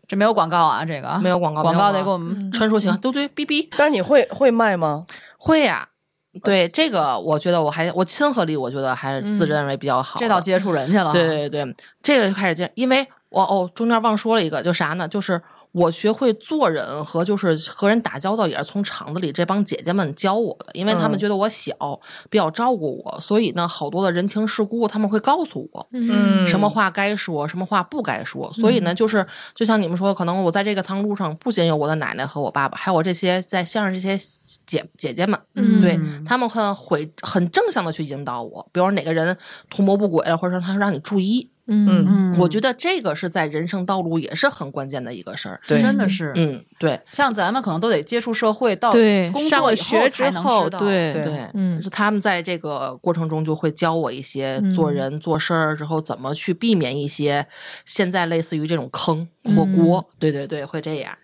[0.08, 2.52] 这没有广告啊，这个没有广告，广告得给我们。
[2.52, 3.00] 纯属喜欢。
[3.00, 5.04] 对对，哔哔但是你会会卖吗？
[5.38, 5.88] 会呀。
[6.44, 10.26] 对这个，我觉得我还我亲和力，我觉得还是自认为比较好的。
[10.26, 11.12] 这倒接触人去了。
[11.12, 15.08] 对对对，这个就开始接，因为我哦中间忘说了一个，就啥呢？
[15.08, 21.20] 就是我学会做人和就是和人打交道，也是从厂子里这帮姐姐们教我的，因为他们嗯。
[21.20, 21.74] 觉得我小，
[22.30, 25.88] 比较照顾我，所以呢，好多的人情世故他们会告诉我。
[25.92, 34.18] 嗯什么话该说，什么话不该说，所以呢，就是就像你们说的，可能我在这个趟路上，不仅有我的奶奶和我爸爸，还有我这些在线上这些
[34.66, 36.00] 姐姐姐们，嗯对。
[36.26, 39.38] 他们很会很正向的去引导我，比如说哪个人
[39.70, 45.60] 图谋不轨了，或者说他让你注意，嗯嗯，我觉得这个是在人生道路也是很关键的一个事儿。
[45.68, 50.80] 对真的是，嗯，对像咱们可能都得接触社会，到，工作以后学之才能后，知道。
[50.80, 57.48] 对对对，嗯是他们在这个过程中就会教我一些嗯做人做事儿之后怎么去避免一些
[57.86, 60.10] 现在类似于这种坑或嗯锅。
[60.20, 61.18] 对对对，会这样。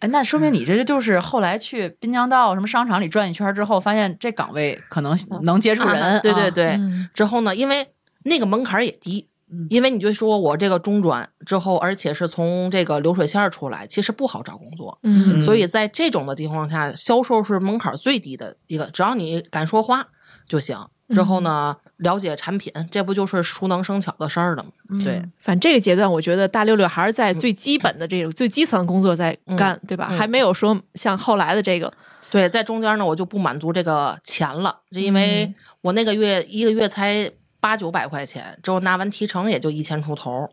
[0.00, 6.02] 哎，那说明你这个就是后来去滨江道什么商场里转一圈之后，发现这岗位可能能接触人。
[6.02, 7.86] 啊对对啊，对，嗯之后呢，因为
[8.24, 9.28] 那个门槛儿也低。
[9.70, 14.98] 因为你就说我这个中转之后，而且是从这个流水线出来，其实不好找工作。
[15.02, 20.08] 嗯所以在这种的情况下，销售是门槛最低的一个，只要你敢说话
[20.48, 20.76] 就行。
[21.10, 24.70] 之后呢，了解产品，这不就是熟能生巧的事儿了吗？
[25.04, 30.08] 对，反正这个阶段，我觉得大六六还是在最基本的这种最基层的工作在干，对吧？
[30.10, 31.92] 嗯还没有说像后来的这个，
[32.28, 37.30] 对，在中间呢，我就不满足这个钱了，就因为我那个月一个月才
[37.66, 40.48] 八九百块钱，之后拿完提成也就一千出头。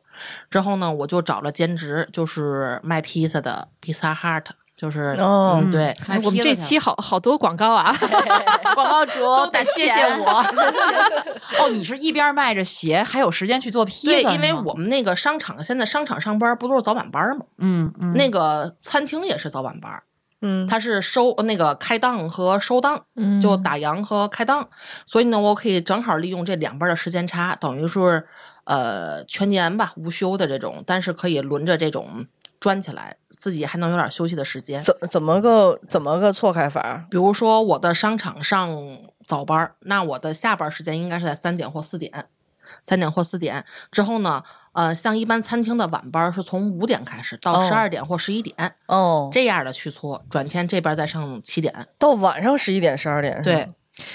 [0.49, 4.45] 之后呢，我就找了兼职，就是卖披萨的披萨 Hut，
[4.75, 7.95] 就是、哦嗯，对，我们这期好好多广告啊，
[8.73, 10.43] 广告主都得谢谢我。
[11.61, 17.45] 哦，你是一边卖着鞋，还有时间去做披对，因为我们那个商场现在商场上班不都是早晚班吗？
[17.59, 20.01] 嗯嗯，那个餐厅也是早晚班，
[20.45, 24.67] 嗯，它是收那个开档和收档，嗯就打烊和开档，
[25.05, 28.27] 所以呢，我可以正好利用这两边的时间差，等于是
[28.65, 32.27] 呃全年吧无休的这种，但是可以轮着这种
[32.59, 34.83] 转起来，自己还能有点休息的时间。
[34.83, 37.05] 怎怎么个怎么个错开法？
[37.09, 38.77] 比如说我的商场上
[39.25, 42.25] 早班，那我的下班时间应该是在三点或四点，
[42.83, 48.55] 三点或四点之后呢，呃，像一般餐厅的晚班儿是从五点开始到哦十二点或十一点、
[48.87, 53.69] 哦，这样的去搓，转天这边再上七点，到晚上十一点十二点，对，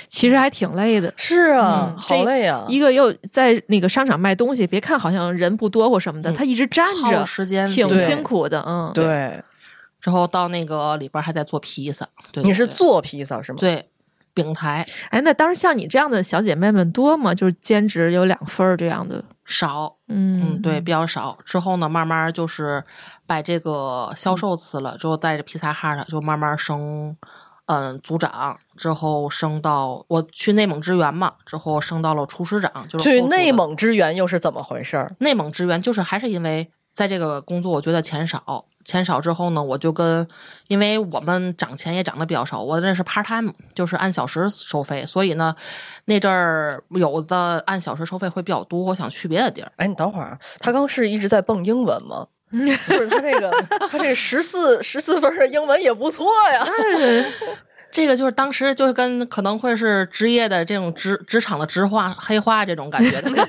[0.08, 1.14] 其实还挺累的。
[1.16, 8.60] 是啊，嗯好累啊，一个又在那个商场卖东西，别看好像人不多或什么的，嗯他一直站耗着，时间挺辛苦的。
[8.66, 9.40] 嗯，对，
[10.00, 13.58] 之后到那个里边还在做披萨，对对你是做披萨是吗？
[13.60, 13.88] 对
[14.34, 17.32] 饼台哎，那当时像你这样的小姐妹们多吗？
[17.32, 19.24] 就是兼职有两份儿这样的。
[19.44, 21.38] 少，嗯嗯，对，比较少。
[21.44, 22.82] 之后呢，慢慢就是
[23.26, 27.16] 把这个销售辞了，之后带着披萨哈就慢慢升，
[27.66, 35.14] 嗯，组长，之后升到我去内蒙支援嘛，之后升到了厨师长，就是去内蒙支援又是怎么回事？
[35.18, 40.26] 内蒙支援，就是还是因为在这个工作，我觉得钱少，钱少之后呢，我就跟，
[40.68, 45.54] 因为我们涨钱也涨得比较少，我那是 part time，就是按小时收费，所以呢，
[46.06, 49.70] 那阵儿有的按小时收费会比较多，我想去别的地儿。
[49.76, 52.26] 哎，你等会儿，他刚是一直在蹦英文吗？
[52.50, 53.52] 不是，他这个
[53.90, 56.66] 他这十四十四分的英文也不错呀。
[57.90, 63.48] 这个就是当时就是跟可能会是职业的这种职职场的直话黑话这种感觉的， 所以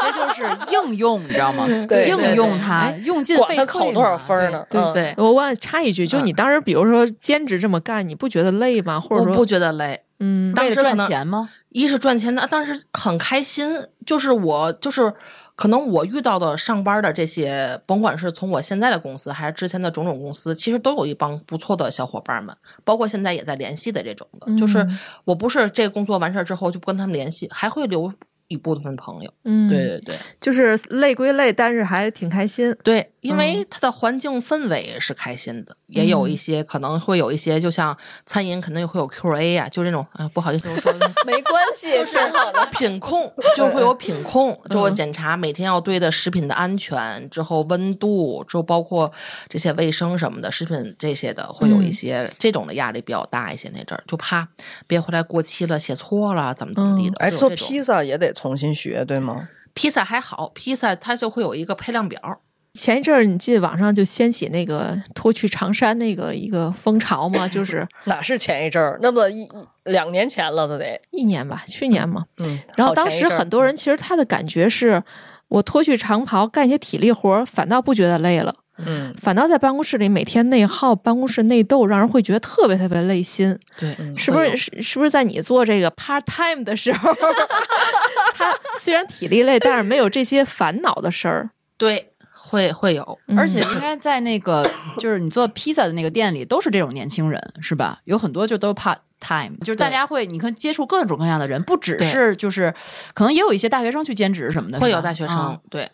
[0.00, 1.66] 这就是应用，你知道吗？
[1.88, 4.62] 对应用对它，哎用尽管废退他考多少分呢？
[4.70, 9.00] 嗯对对，我忘了插一句，就你当时比如说兼职这么干，你不觉得累吗？
[9.00, 10.00] 或者说，我不觉得累。
[10.22, 11.48] 嗯，为了赚当时赚钱吗？
[11.70, 15.12] 一是赚钱的，当时很开心，就是我就是
[15.60, 24.98] 可能我遇到的上班的这些，甭管是从我现在的公司还是之前的种种公司，其实都有一帮不错的小伙伴们，包括现在也在联系的这种的，就是嗯。
[25.26, 28.10] 我不是这个工作完事儿之后就不跟他们联系，还会留
[28.50, 29.32] 一部分朋友。
[29.44, 32.76] 嗯，对，对对就是累归累，但是还挺开心。
[32.84, 40.92] 对，因为它的环境氛围是开心的，也有一些可能会有一些，就像餐饮肯定会有 Q&A 呀、就这种啊、不好意思，我说。
[41.24, 42.18] 没关系，就是。
[42.72, 49.10] 品控就会有品控，之后检查每天要对的食品的安全，之后温度，之后包括
[49.48, 53.70] 这些卫生什么的，食品这些的会有一些这种的压力比较大一些。
[53.74, 54.48] 那阵儿就怕
[54.86, 57.16] 别回来过期了、写错了，怎么怎么地的。
[57.18, 59.48] 哎，做披萨也得重新学，对吗？
[59.74, 62.40] 披萨还好，披萨它就会有一个配量表。
[62.72, 67.46] 前一阵儿你记得网上就掀起那个脱去长衫那个一个风潮吗？
[67.50, 69.48] 就是哪是前一阵儿，那么一一
[69.84, 70.98] 两年前了都得。
[71.10, 72.24] 一年吧，去年嘛。
[72.38, 75.02] 嗯，然后当时很多人其实他的感觉是，
[75.48, 78.54] 我脱去长袍干一些体力活儿，反倒不觉得累了，
[78.86, 79.14] 嗯。
[79.20, 83.58] 反倒在办公室里每天内耗、办公室内斗，让人会觉得特别特别累心。
[83.76, 84.16] 对，嗯。
[84.16, 87.12] 是不是是是不是在你做这个 part time 的时候，
[88.34, 91.50] 他虽然体力累，但是没有这些烦恼的事儿。
[91.76, 93.18] 对，会会有。
[93.36, 98.00] 而且应该在那个 就是你做披萨的那个店里，都是这种年轻人，是吧？
[98.04, 102.74] 有很多就都 part time，就是大家会你看接触各种各样的人，不只是就是
[103.14, 105.58] 可能也有一些大学生去兼职什么的，会有大学生，啊。
[105.70, 105.90] 对，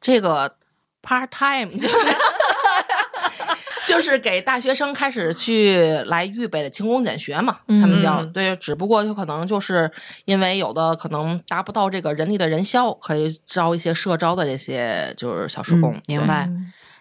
[0.00, 0.54] 这个
[1.02, 2.08] part time 就是
[3.86, 9.90] 就是给大学生开始去来预备的勤工俭学嘛，他们叫嗯对，只不过就可能就是
[10.26, 16.48] 因为有的可能达不到这个人力的人效，可以招一些社招的这些就是小时工，嗯明白。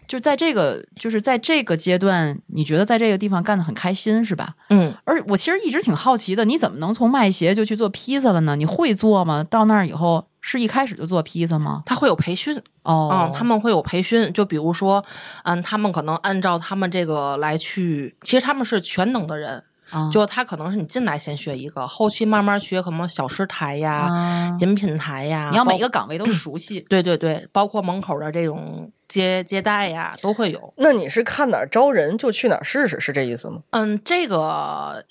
[0.07, 4.55] 就在这个就是在这个阶段，你觉得在这个地方干的很开心是吧？
[4.71, 8.55] 嗯，而我其实一直挺好奇的，你怎么能从卖鞋就去做披萨了呢？
[8.55, 9.45] 你会做吗？
[9.47, 11.83] 到那儿以后是一开始就做披萨吗？
[11.85, 15.03] 他会有培训，哦，嗯，他们会有培训，就比如说，
[15.43, 26.79] 嗯，他们可能按照他们这个来去，其实他们是全能的人，啊就他可能是你进来先学一个，后期慢慢学，什么小吃台呀、啊饮品台呀，你要每包个岗位都熟悉。
[26.81, 30.73] 对对对，包括门口的这种接接待呀，都会有。
[30.77, 33.59] 那你是看哪儿招人就去哪儿试试，是这意思吗？
[33.71, 35.03] 嗯，这个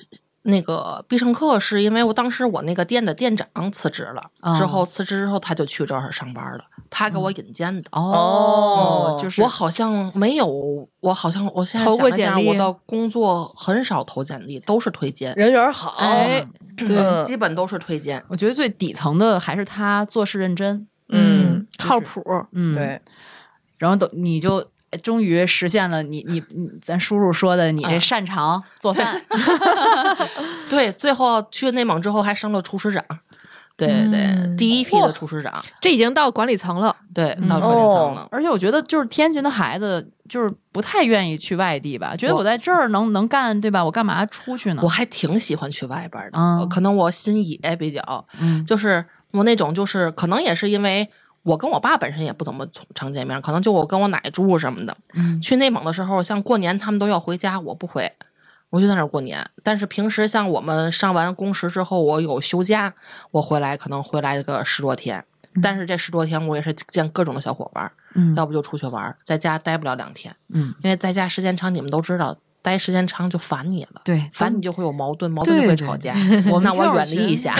[0.48, 7.88] 那个必胜客是因为我当时我那个店的店长辞职了，之后辞职之后他就去这儿上班了，他给我引荐的。
[7.92, 10.46] 哦就是我好像没有，
[11.00, 18.22] 我好像我现在投过想了想，简历我的工作很少投简历，都是推荐，人缘好，哎，对，嗯基本都是推荐。
[18.28, 22.22] 我觉得最底层的还是他做事认真，嗯，靠谱。
[22.52, 23.00] 嗯，，对，
[23.76, 24.64] 然后等你就哎
[25.02, 29.20] 终于实现了你你你咱叔叔说的你这啊擅长做饭，
[30.70, 33.02] 对，最后去内蒙之后还升了厨师长，
[33.76, 36.94] 对对第一批的厨师长，这已经到管理层了。
[37.14, 38.26] 对，嗯到管理层了。
[38.30, 43.84] 而且我觉得就是天津的孩子就是不太愿意去外地吧，觉得我我在这儿能能干对吧？
[43.84, 44.88] 我干嘛出去呢我？
[44.88, 51.08] 还挺喜欢去外边的，嗯可能我心野比较，嗯就是我那种就是可能也是因为
[51.42, 54.96] 我跟我爸本身也不怎么常见面，可能就我跟我奶住什么的。
[55.14, 58.12] 嗯去内蒙的时候，像过年他们都要回家，我不回，
[58.70, 59.48] 我就在那儿过年。
[59.62, 62.94] 但是平时像我们上完工时之后，我有休假，
[63.30, 65.24] 我回来可能回来个十多天。
[65.62, 72.36] 但是这十多天我也是见各种的小伙伴儿，嗯要不就出去玩儿，在家待不了两天，嗯，因为在家时间长，你们都知道，
[72.68, 74.00] 待时间长就烦你了。
[74.04, 76.12] 对，烦你就会有矛盾，矛盾就会吵架。
[76.50, 77.54] 我们那我远离一下。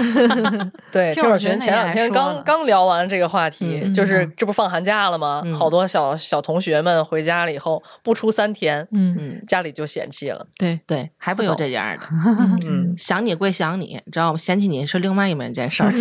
[0.92, 5.42] 对，听友群前两天天刚刚聊完这个话题，嗯就是这不放寒假了吗？
[5.44, 10.46] 嗯好多小小同学们回家了以后不出三天，嗯，嗯，家里就嫌弃了。
[10.56, 12.02] 对，对，还不有这样的，
[12.66, 14.38] 嗯，想你归想你，知道吗？
[14.38, 15.92] 嫌弃你是另外一门件事儿。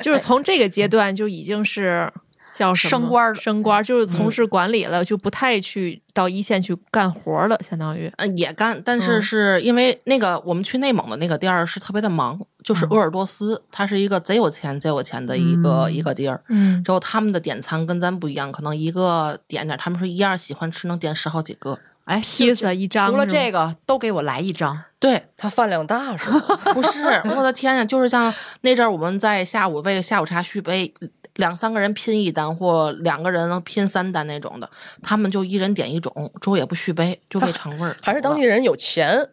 [0.00, 2.10] 就是从这个阶段就已经是
[2.56, 8.10] 叫升官儿升官儿就是从事管理了，就不太去到一线去干活儿了，相当于。
[8.16, 16.42] 嗯，也干，但是嗯是因为那个我们去内蒙的那个地儿是特别的忙，就是鄂尔多斯，它是一个贼有钱、贼有钱的一个、一个地儿。
[16.48, 21.78] 嗯之后他们的点餐跟咱不一样，可能一个点点，他们说一样喜欢吃，能点十好几个。
[22.04, 24.80] 哎，披萨一张，除了这个，都给我来一张。
[25.00, 26.40] 对，他饭量大是吗？
[26.72, 27.02] 不是，
[27.36, 30.94] 我的天呀，就是像那阵儿我们在下午为下午茶续杯，
[31.36, 34.68] 两三个人拼一单或两个人拼三单那种的，
[35.02, 37.96] 他们就一人点一种，之后也不续杯，就为尝味儿。
[38.02, 39.28] 还是当地人有钱，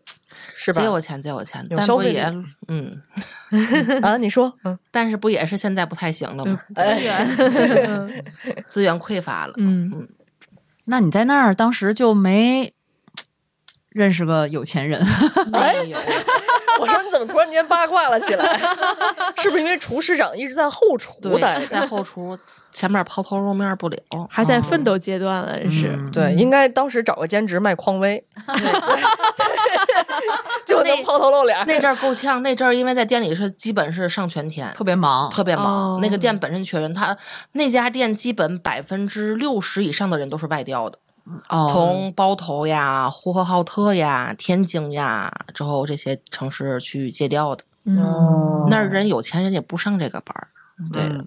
[0.55, 0.85] 是吧贼？
[0.85, 3.01] 有钱，贼有钱，有但不也消费力嗯，
[4.03, 6.59] 啊，你说，嗯，但是不也是现在不太行了吗？
[6.75, 8.25] 哎资源。
[8.67, 9.53] 资源匮乏了。
[9.57, 10.07] 嗯，
[10.85, 12.73] 那你在那儿当时就没
[13.89, 15.01] 认识个有钱人？
[15.51, 15.97] 没有，
[16.79, 18.59] 我说你怎么突然间八卦了起来？
[19.38, 21.67] 是不是因为厨师长一直在后厨对待，着？
[21.67, 22.38] 在 后厨
[22.71, 23.97] 前面抛头露面不了。
[24.29, 25.89] 还在奋斗阶段了，是。
[25.95, 28.23] 嗯对，应该当时找个兼职卖匡威，
[30.65, 31.63] 就能抛头露脸。
[31.67, 35.95] 那阵儿够呛，那阵儿因为在店里是基本是上全天，特别忙，特别忙。
[35.95, 37.15] 哦那个店本身缺人，他
[37.53, 40.97] 那家店基本百分之六十以上的人都是外调的，
[41.49, 47.63] 哦从包头呀、呼和浩特呀、天津呀之后这些城市去借调的。
[47.86, 50.47] 嗯，那人有钱人也不上这个班儿。
[50.91, 51.25] 对、嗯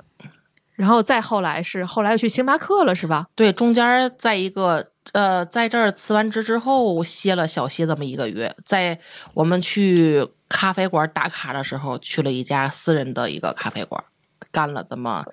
[0.74, 3.28] 然后再后来是后来又去星巴克了，是吧？
[3.35, 9.00] 对，中间在一个呃，在这儿辞完职之后歇了小歇这么一个月，在
[9.32, 14.04] 我们去咖啡馆打卡的时候，去了一家私人的一个咖啡馆，
[14.52, 15.24] 干了这么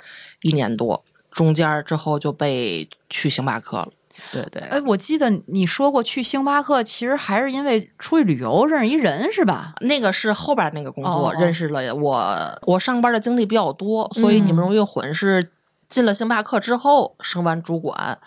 [0.42, 1.04] 一年多。
[1.30, 3.90] 中间之后就被去星巴克了。
[4.34, 9.74] 对对，哎，我记得你说过去星巴克，其实还是因为出去旅游认识一人是吧？
[9.82, 15.52] 那个是后边那个工作认识了我，我上班的经历比较多，所以你们容易混是。
[15.90, 18.18] 进了星巴克之后，升完主管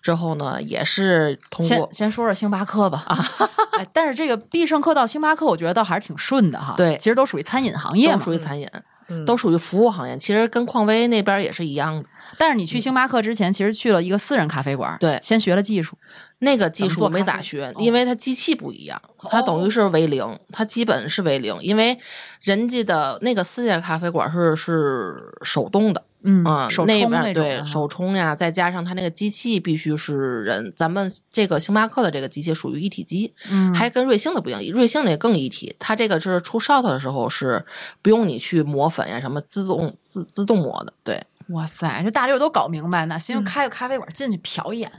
[0.00, 3.18] 之后呢，也是通先过先说说星巴克吧啊，
[3.80, 6.74] 哎，但是这个必胜客到星巴克，我觉得倒还是挺顺的哈。
[6.76, 8.18] 对其实都属于餐饮行业都。
[8.20, 8.68] 属于餐饮，
[9.08, 10.16] 嗯都属于服务行业。
[10.16, 12.08] 其实跟匡威那边也是一样的。
[12.38, 15.18] 但是你去星巴克之前，其实去了一个私人咖啡馆，对。
[15.22, 15.96] 先学了技术。
[16.40, 17.78] 那个技术我没咋学，哦。
[17.78, 21.98] 因为它机器不一样，它等于是为零，它基本是为零，因为
[22.42, 33.74] 人家的那个私家咖啡馆是是手动的，嗯嗯，手冲那种的哈对手冲呀，再加上它那个机器必须是人，咱们这个星巴克的这个机器属于一体机，嗯。
[33.74, 37.64] 还跟瑞幸的不一样，瑞幸的更一体，它这个是出 shot 的时候是
[38.02, 41.24] 不用你去磨粉呀，什么自动自自动磨的，对。
[41.50, 44.90] 哇塞，这大六都搞明白呢，嗯寻思开个咖啡馆进去瞟一眼，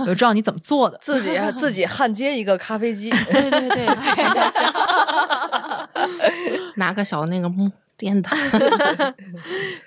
[0.00, 0.98] 我就知道你怎么做的。
[1.00, 3.86] 自己自己焊接一个咖啡机， 对对对，
[6.76, 8.36] 拿个小那个木电台，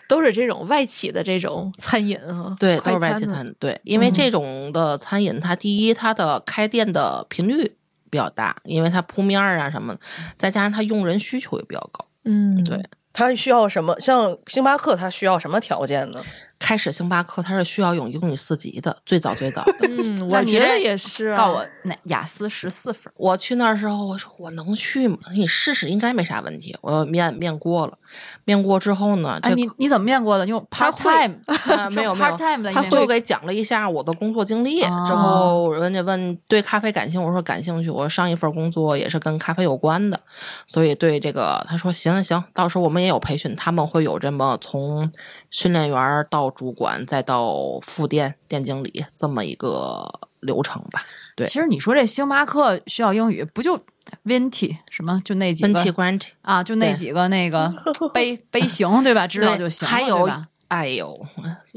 [0.08, 3.54] 都是这种外企的这种餐饮啊，对，都是外企的餐。
[3.60, 7.76] 对，因为这种的餐饮，它第一，它的开店的频率
[8.10, 9.96] 比较大，因为它铺面儿啊什么，
[10.38, 12.06] 再加上它用人需求也比较高。
[12.24, 12.82] 嗯，对，
[13.16, 13.98] 它需要什么？
[14.00, 16.22] 像星巴克，它需要什么条件呢？
[16.60, 19.74] 开始星巴克它是需要用英语四级的，最早最早的。
[19.88, 21.38] 嗯，我觉得也是啊。
[21.38, 25.18] 告我那雅思十四分，我去那儿的时候，我说我能去吗？
[25.34, 26.76] 你试试，应该没啥问题。
[26.82, 27.98] 我面面过了，
[28.44, 30.46] 面过之后呢，哎，你你怎么面过的？
[30.46, 31.36] 用他 part time
[31.76, 37.90] 啊 没有没有 part time 的，他就给讲了一下我的工作经历，哦之后人家问对咖啡感兴趣，我说感兴趣。
[37.90, 40.20] 我上一份工作也是跟咖啡有关的，
[40.68, 45.10] 所以对这个他说行行，到时候我们也有培训，他们会有这么从
[45.50, 50.08] 训练员到主管再到副店店经理这么一个
[50.42, 51.04] 流程吧。
[51.36, 53.78] 对其实你说这星巴克需要英语，不就
[54.24, 57.74] Venti 什么就那几分个啊，就那几个那个
[58.14, 59.26] 杯杯型对吧？
[59.28, 59.92] 知道就行了。
[59.92, 61.26] 还有对吧，哎呦，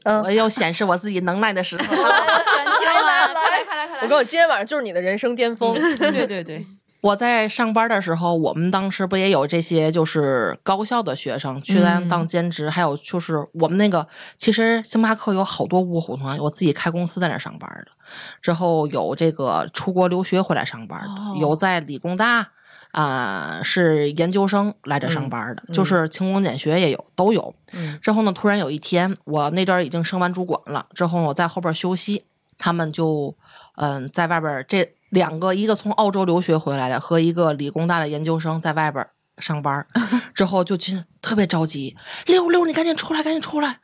[0.05, 1.85] 嗯我又显示我自己能耐的时候。
[1.89, 4.03] 我喜欢听了，来快来快来！
[4.03, 5.75] 我告诉你，今天晚上就是你的人生巅峰。
[5.97, 6.65] 对对对，
[7.01, 17.93] 我在上班的时候，我们当时不也有这些就是高校的学生去咱嗯当兼职，还有就是我们那个，其实星巴克有好多卧虎同行，我自己开公司在那上班的，
[18.43, 22.49] 之后有这个出国留学回来上班的，哦有在理工大
[22.91, 27.55] 啊、是研究生来这上班的，就是勤工俭学也有，都有。
[27.75, 32.25] 嗯之后呢，突然有一天，我那阵儿已经升完主管了，之后我在后边休息，
[32.57, 33.37] 他们就
[33.77, 39.87] 嗯在外边这两个，一个从澳洲留学回来的和一个理工大的研究生在外边儿上班儿，
[40.35, 41.97] 之后就去特别着急，
[42.27, 43.81] 六六你赶紧出来，赶紧出来。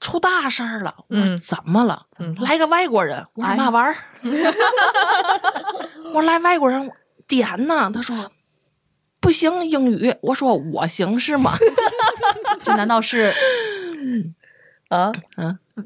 [0.00, 0.92] 出大事儿了！
[1.08, 2.06] 我说嗯怎么了？
[2.10, 3.24] 怎么来个外国人？
[3.34, 3.96] 我说哎嘛玩意儿？
[6.12, 6.90] 我说来外国人
[7.28, 7.88] 点呢？
[7.94, 8.32] 他说
[9.20, 10.12] 不行英语。
[10.22, 11.52] 我说我行是吗？
[12.58, 13.32] 这难道是
[14.88, 15.12] 啊，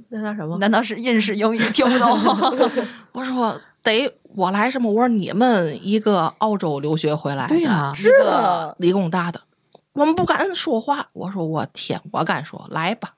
[0.08, 0.56] 那叫什么？
[0.56, 2.18] 难道是印式英语听不懂？
[3.12, 4.90] 我说得我来什么？
[4.92, 9.40] 我说你们一个澳洲留学回来的，对呀一是个啊理工大的，
[9.94, 11.08] 我们不敢说话。
[11.14, 13.10] 我说我天，我敢说，来吧。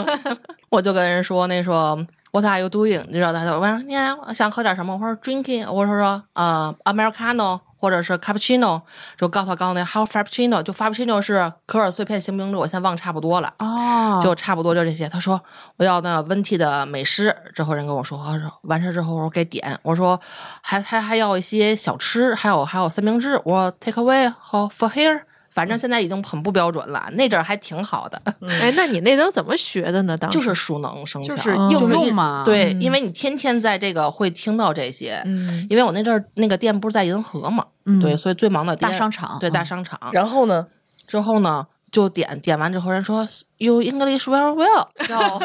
[0.70, 1.98] 我就跟人说那说
[2.32, 3.04] What are you doing？
[3.08, 3.94] 你知道他就我说你
[4.34, 4.94] 想喝点什么？
[4.94, 8.80] 我说 drinking，我说说呃 americano 或者是 cappuccino，
[9.18, 13.52] 就告诉他告诉那还有 frappuccino，就 frappuccino 是可尔碎片星冰露，我现在忘差不多了。
[13.58, 15.08] 哦就差不多就这些。
[15.08, 15.42] 他说
[15.78, 20.20] 我要那温蒂的美式，之后人跟我说，我说完事之后我说给点，我说
[20.60, 25.22] 还还还要一些小吃，还有还有三明治，我说 take away 和 for here。
[25.52, 30.16] 反正现在已经很不标准了，那阵儿还挺好的， 哎，那你那都怎么学的呢？
[30.16, 30.38] 当时。
[30.38, 31.70] 就是熟能生巧，就是嗯。
[31.70, 32.42] 应用嘛。
[32.44, 32.80] 对，嗯。
[32.80, 38.00] 因为你天天在这个会听到这些，嗯，因为我那阵儿那个店不是在银河嘛，嗯。
[38.00, 39.38] 对，所以最忙的店大商场。
[39.38, 39.98] 对嗯大商场。
[40.12, 40.66] 然后呢？
[41.06, 43.28] 之后呢，就点点完之后，人说
[43.58, 45.40] You English very well， 然后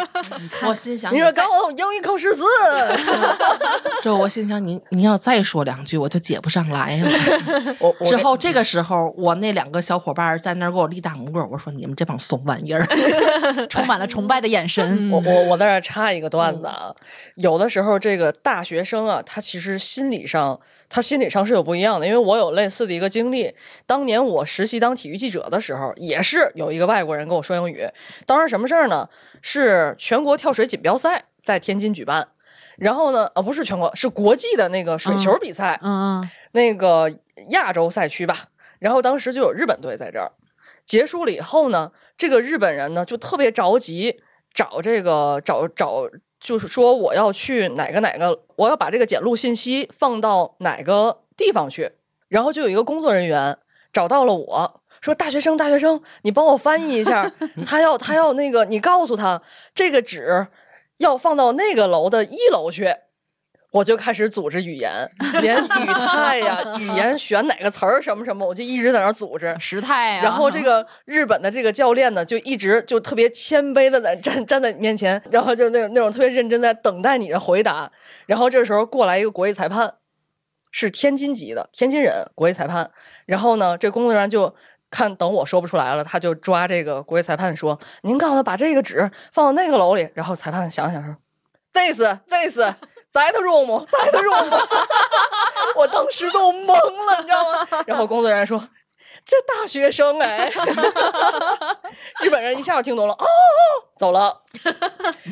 [0.66, 2.44] 我心想，你说再刚我英语考试字，
[4.02, 7.10] 之后我心想你你要再说两句，我就接不上来了。
[7.80, 12.88] 我我之后这个时候，我那两个小伙伴在那儿给我立大拇哥，我说你们这帮怂玩意儿。
[13.70, 15.12] 充满了崇拜的眼神。
[15.12, 16.92] 我我我在这儿插一个段子啊，
[17.36, 20.60] 有的时候这个大学生啊，他其实心理上，
[20.90, 22.06] 他心理上是有不一样的。
[22.06, 23.54] 因为我有类似的一个经历，
[23.86, 27.88] 当年我实习当体育记者的时候，也是有一个外国人跟我说英语。
[28.26, 29.08] 当时什么事儿呢？
[29.42, 32.28] 是全国跳水锦标赛在天津举办，
[32.78, 37.12] 然后呢，呃，不是全国，是国际的那个水球比赛，嗯嗯，那个
[37.50, 38.46] 亚洲赛区吧。
[38.80, 40.32] 然后当时就有日本队在这儿，
[40.86, 44.20] 结束了以后呢，这个日本人呢就特别着急，
[44.54, 46.10] 找这个找找，
[46.48, 51.92] 就是说我要去哪个哪个，我要把这个检录信息放到哪个地方去，
[52.30, 53.58] 然后就有一个工作人员
[53.92, 54.82] 找到了我。
[55.02, 57.30] 说大学生，大学生，你帮我翻译一下，
[57.68, 59.42] 他要他要那个，你告诉他
[59.76, 60.48] 这个纸
[61.00, 62.96] 要放到那个楼的一楼去。
[63.72, 65.08] 我就开始组织语言，
[65.42, 69.56] 连语态呀、 语言选哪个词儿什么什么，我就一直在那儿组织。
[69.60, 70.24] 时态啊。
[70.24, 77.92] 然后这个日本的这个教练呢，就一直就特别谦卑的在站站在你面前，然后就那种那种特别认真在等待你的回答。
[78.26, 79.96] 然后这时候过来一个国际裁判，
[80.72, 82.90] 是天津籍的天津人国际裁判。
[83.26, 84.56] 然后呢，这工作人员就
[84.90, 91.16] 看等我说不出来了，他就抓这个国际裁判说：“您告诉他把这个纸放到那个楼里。”然后裁判想想说
[91.74, 92.60] ：“This this。”
[93.18, 94.46] That room, that room，
[95.76, 97.68] 我当时都懵了，你知道吗？
[97.88, 98.60] 然后工作人员说
[99.26, 100.52] ：“这大学生哎。
[102.22, 103.26] ”日本人一下就听懂了，哦，
[103.98, 104.40] 走了。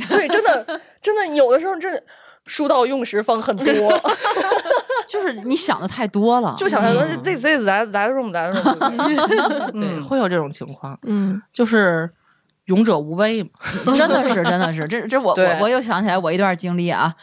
[0.09, 2.01] 所以真的，真的有的时候，真的
[2.47, 4.01] 书到用时方恨多，
[5.07, 7.03] 就是你想的太多了，就想太多。
[7.23, 12.09] This this that that room, that room，对，会有这种情况，嗯，就是
[12.65, 13.49] 勇者无畏嘛，
[13.95, 17.13] 真的是，真的是，这这我我我又想起来我一段经历啊。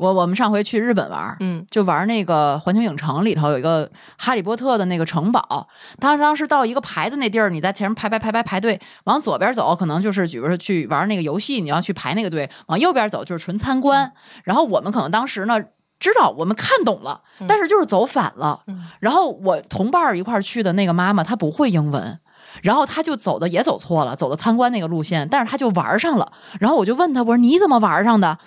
[0.00, 3.86] 我我们上回去日本玩，嗯，就玩那个环球影城里头有一个
[4.16, 5.68] 哈利波特的那个城堡。
[5.98, 14.10] 当当时到一个牌子那地儿，你在前面排排排排排队，往左边走可能就是比如说去玩那个游戏，你要去排那个队；往右边走就是纯参观。
[14.42, 15.60] 然后我们可能当时呢
[15.98, 18.62] 知道我们看懂了，但是就是走反了。
[19.00, 22.18] 然后我同伴一块儿去的那个妈妈她不会英文，
[22.62, 26.32] 然后她就走的也走错了，走的参观那个路线，但是她就玩上了。
[26.58, 28.38] 然后我就问她，我说你怎么玩上的？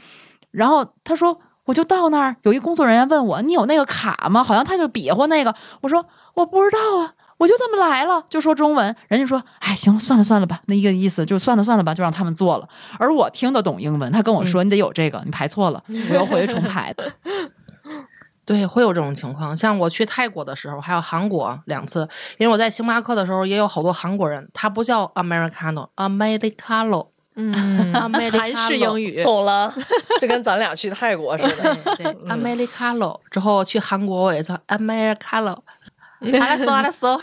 [0.53, 4.43] 然后他说：“我就到那儿，有一工作人员问我，你有那个卡吗？
[4.43, 5.53] 好像他就比划那个。
[5.81, 8.95] 我说我不知道啊，我就这么来了，就说中文。
[9.07, 12.69] 人家说，哎，行，算了算了吧，那一个意思就算了算了吧，就让他们做了。
[12.99, 15.81] 而我听得懂英文，他跟我说，你得有这个，你排错了，
[16.11, 17.11] 我要回去重排的。
[18.45, 19.55] 对，会有这种情况。
[19.55, 27.12] 像我去泰国的时候，还有韩国两次，因为我在星巴克的时候也有好多韩国人，他不叫 Americano，Americano。
[27.35, 27.53] 嗯，
[28.31, 29.23] 韩式英语。
[29.23, 29.73] 懂了，
[30.21, 31.75] 就跟咱俩去泰国似的。
[31.97, 35.57] 对，Americano 之后去韩国我也叫 Americano，
[36.39, 37.21] 阿拉索阿拉索。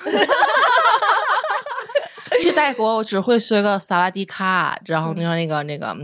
[2.42, 5.96] 去泰国我只会学个萨瓦迪卡，然后你说那个那个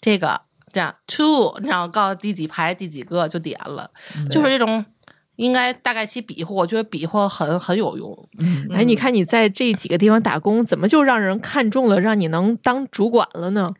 [0.00, 0.40] 这个
[0.72, 3.90] 这样 two，然后告诉第几排第几个就点了，
[4.30, 4.84] 就是这种。
[5.42, 8.28] 应该大概其比划，我觉得比划很很有用。
[8.70, 13.74] 哎，你看你在这几个地方打工，怎么就让人看中了，让你能当主管了呢？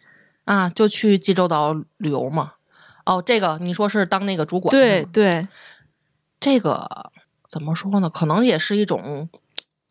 [0.45, 2.55] 啊，就去济州岛旅游嘛。
[3.07, 4.71] 哦，这个你说是当那个主管？
[4.71, 5.47] 对对，
[6.41, 7.13] 这个
[7.49, 8.11] 怎么说呢？
[8.11, 9.29] 可能也是一种。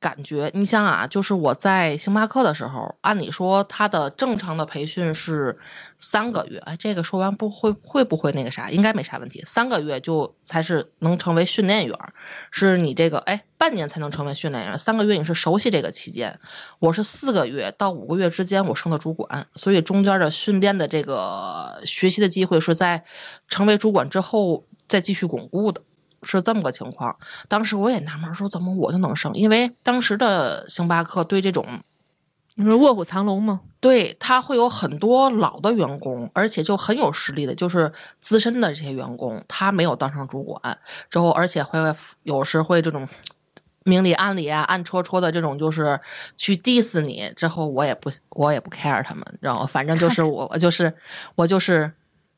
[0.01, 5.55] 感觉，你想啊，就是我在星巴克的时候，按理说他的正常的培训是
[5.99, 6.57] 三个月。
[6.65, 8.71] 哎，这个说完不会会不会那个啥？
[8.71, 9.43] 应该没啥问题。
[9.45, 11.95] 三个月就才是能成为训练员，
[12.49, 16.39] 是你这个哎半年才能成为训练员，三个月你是熟悉这个期间。
[16.79, 23.03] 我是四个月到五个月之间我升的主管，所以中间的训练的这个学习的机会是在
[23.47, 25.83] 成为主管之后再继续巩固的。
[26.23, 27.17] 是这么个情况，
[27.47, 29.33] 当时我也纳闷，说怎么我就能升？
[29.33, 31.65] 因为当时的星巴克对这种，
[32.55, 33.61] 你说卧虎藏龙吗？
[33.79, 40.77] 对他会有很多老的员工，而且就很有实力的，就是资深的这些员工，他没有当上主管
[41.09, 41.79] 之后，而且会
[42.23, 43.07] 有时会这种
[43.83, 45.99] 明里暗里啊、暗戳戳的这种，就是
[46.37, 47.31] 去 diss 你。
[47.35, 50.93] 之后我也不我也不 care 他们，然后反正就 是我我就是
[51.35, 51.91] 我就是。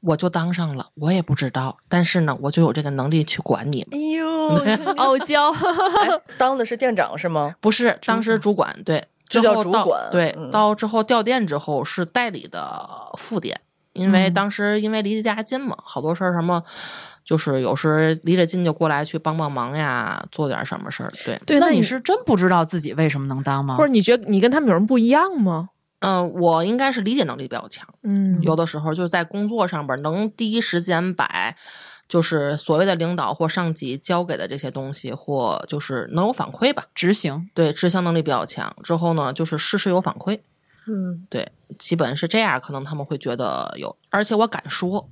[0.06, 3.98] 我就当上了，我也不知道，但是呢，我就有这个能力去管你们。
[3.98, 5.52] 哎呦， 傲娇，
[6.38, 7.56] 当的是店长是吗？
[7.62, 10.10] 不是，当时主管，对，就叫主管。
[10.12, 12.88] 对，到之后调店之后是代理的
[13.18, 13.60] 副店，
[13.94, 16.62] 因为当时因为离家近嘛，好多事儿什么，
[17.24, 21.12] 就是有时离着近就过来去帮帮忙呀，做点什么事儿。
[21.24, 23.78] 对，对，那你是真不知道自己为什么能当吗？
[23.78, 25.70] 或者你觉得你跟他们有人不一样吗？
[26.06, 27.88] 嗯，我应该是理解能力比较强。
[28.04, 31.56] 嗯，有的时候就是在工作上边能第一时间把，
[32.10, 37.50] 就是所谓的领导或上级交给的这些东西，或就是能有反馈吧，执行。
[37.54, 38.76] 对，执行能力比较强。
[38.84, 40.42] 之后呢，就是事事有反馈。
[40.88, 41.50] 嗯，对，
[41.80, 42.60] 基本是这样。
[42.60, 45.10] 可能他们会觉得有，而且我敢说。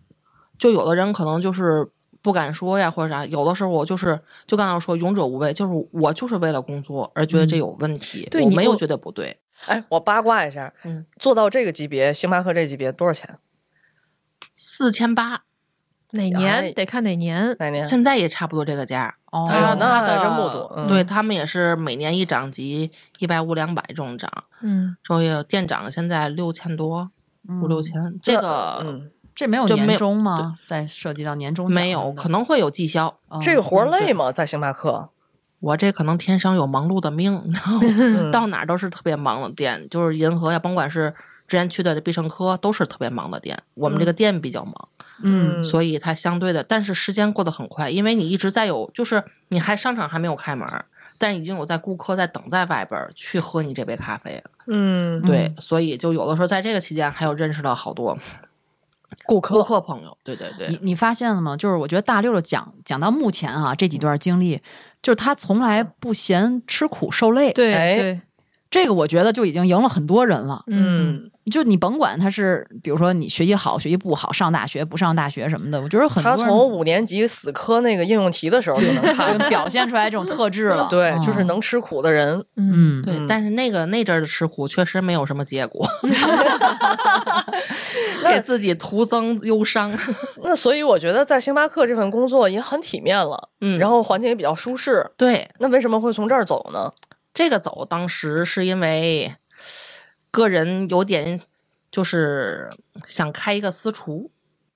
[0.60, 1.90] 就有的人可能就是
[2.22, 3.26] 不敢说呀，或者啥。
[3.26, 9.40] 有的时候我就是，就刚刚说勇者无畏，就是我就是为了工作而觉得这有问题，对我没有觉得不对。
[9.66, 13.38] 哎，我八卦一下，嗯，做到这个级别，星巴克这级别多少钱？
[14.54, 15.44] 四千八，
[16.12, 17.56] 哪年得看哪年？
[17.60, 17.84] 哪年？
[17.84, 19.16] 现在也差不多这个价。
[19.32, 19.48] 哦，
[19.80, 20.86] 那的真不多。
[20.90, 24.30] 对他们也是每年一涨级，一百五两百这种涨。
[24.62, 27.12] 嗯，所以店长现在六千多。
[27.48, 28.20] 五六千。
[28.22, 30.58] 这个嗯，这没有年终吗？
[30.64, 33.18] 在涉及到年终没有，可能会有绩效。
[33.30, 34.32] 哦这个活儿累吗？
[34.32, 35.10] 在星巴克，
[35.62, 37.80] 我这可能天生有忙碌的命，你知道吗？
[37.82, 41.14] 嗯到哪儿都是特别忙的店，就是银河呀，甭管是
[41.48, 43.58] 之前去的必胜客，都是特别忙的店。
[43.76, 44.90] 我们这个店比较忙，
[45.24, 50.68] 嗯所以它相对的，但是时间过得很快，因为你一直在有，就是你还商场还没有开门，
[51.20, 54.50] 但已经有在顾客在等在外边儿去喝你这杯咖啡了。
[54.66, 58.18] 嗯，对，所以就有的时候在这个期间还有认识了好多
[59.26, 60.18] 顾客顾客朋友。
[60.24, 61.56] 对对你对，你发现了吗？
[61.58, 64.62] 就是我觉得大六六讲讲到目前啊这几段经历，
[65.02, 68.22] 就是他从来不嫌吃苦受累，对哎对，
[68.72, 70.64] 这个我觉得就已经赢了很多人了。
[70.68, 80.88] 嗯，就你甭管他是，比如说你学习好、学习不好、上大学不上大学什么的，我觉得很多他从五年级死磕那个应用题的时候就能就看，表现出来这种特质了。
[80.90, 85.86] 对，嗯就是能吃苦的人，嗯，对，嗯但是那个那阵儿的吃苦确实没有什么结果，
[88.26, 89.92] 给自己徒增忧伤。
[90.44, 95.06] 那所以我觉得在星巴克这份工作也很体面了，嗯然后环境也比较舒适。
[95.18, 96.90] 对，那为什么会从这儿走呢？
[97.34, 99.36] 这个走当时是因为
[100.30, 101.42] 个人有点
[101.92, 102.70] 就是
[103.06, 104.32] 想开一个私厨，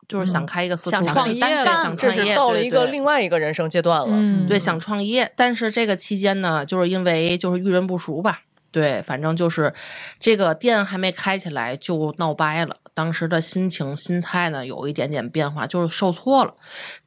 [0.08, 4.08] 就是想开一个私厨，想创业单了想创业，这是到了一个另外一个人生阶段了。
[4.10, 8.42] 嗯对，想创业，但是这个期间呢，就是因为就是遇人不淑吧，
[8.72, 9.74] 对，反正就是
[10.20, 12.78] 这个店还没开起来就闹掰了。
[12.94, 16.56] 当时的心情、心态呢有一点点变化，就是受挫了。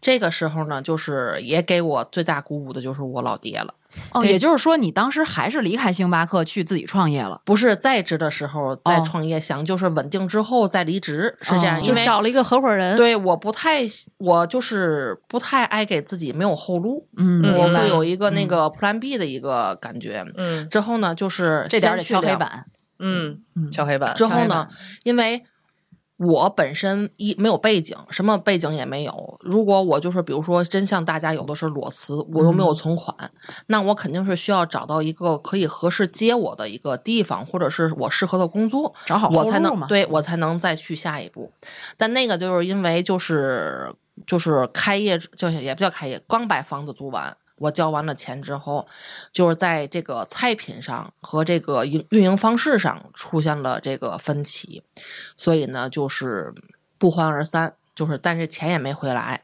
[0.00, 3.72] 这个时候呢，就是也给我最大鼓舞的就是我老爹了。
[4.12, 7.40] 哦，也就是说，你当时还是离开星巴克去自己创业了。
[7.44, 11.78] 不是在职的时候再哦创业，想就是稳定之后再离职，是这样。
[11.78, 13.80] 哦因为找了一个合伙人，对我不太，
[14.18, 20.24] 我就是不太爱给自己没有后路，嗯，我会有一个那个 Plan B 的一个感觉。
[20.36, 22.20] 嗯之后呢，就是这点得先。
[22.20, 22.64] 敲黑板。
[22.98, 24.14] 嗯嗯，敲黑板。
[24.14, 24.66] 之后呢
[25.04, 25.44] 因为
[26.18, 29.38] 我本身一没有背景，什么背景也没有。
[29.40, 33.30] 如果我就是比如说，真像大家有的是裸辞，我又没有存款，
[33.68, 41.52] 那我肯定是需要找到一个可以合适接我的一个地方，或者是我适合的工作，找好我才能对我才能再去下一步。
[41.96, 43.94] 但那个就是因为就是
[44.26, 47.36] 就是开业，就是也不叫开业，刚把房子租完。
[47.58, 48.86] 我交完了钱之后，
[49.32, 54.82] 就是在这个菜品上和这个营运营方式上出现了这个分歧，
[55.36, 56.54] 所以呢，就是
[56.98, 59.42] 不欢而散，就是但是钱也没回来。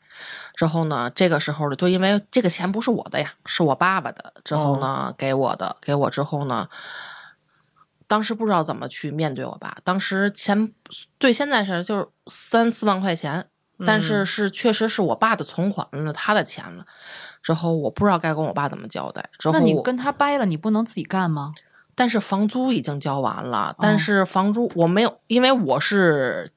[0.55, 4.33] 之后呢，这个时候呢，就因为这个钱不是我的呀，是我爸爸的。
[4.45, 6.69] 之后呢，给我的，给我之后呢，
[8.07, 9.79] 当时不知道怎么去面对我爸。
[9.83, 10.73] 当时钱
[11.19, 13.49] 对现在是就是三四万块钱，
[13.85, 16.87] 但是是确实是我爸的存款了，他的钱了。
[17.45, 19.30] 之后我不知道该跟我爸怎么交代。
[19.38, 21.53] 之后那你跟他掰了，你不能自己干吗？
[21.95, 26.51] 但是房租已经交完了，哦但是房租我没有，因为我是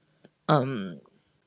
[0.47, 0.99] 嗯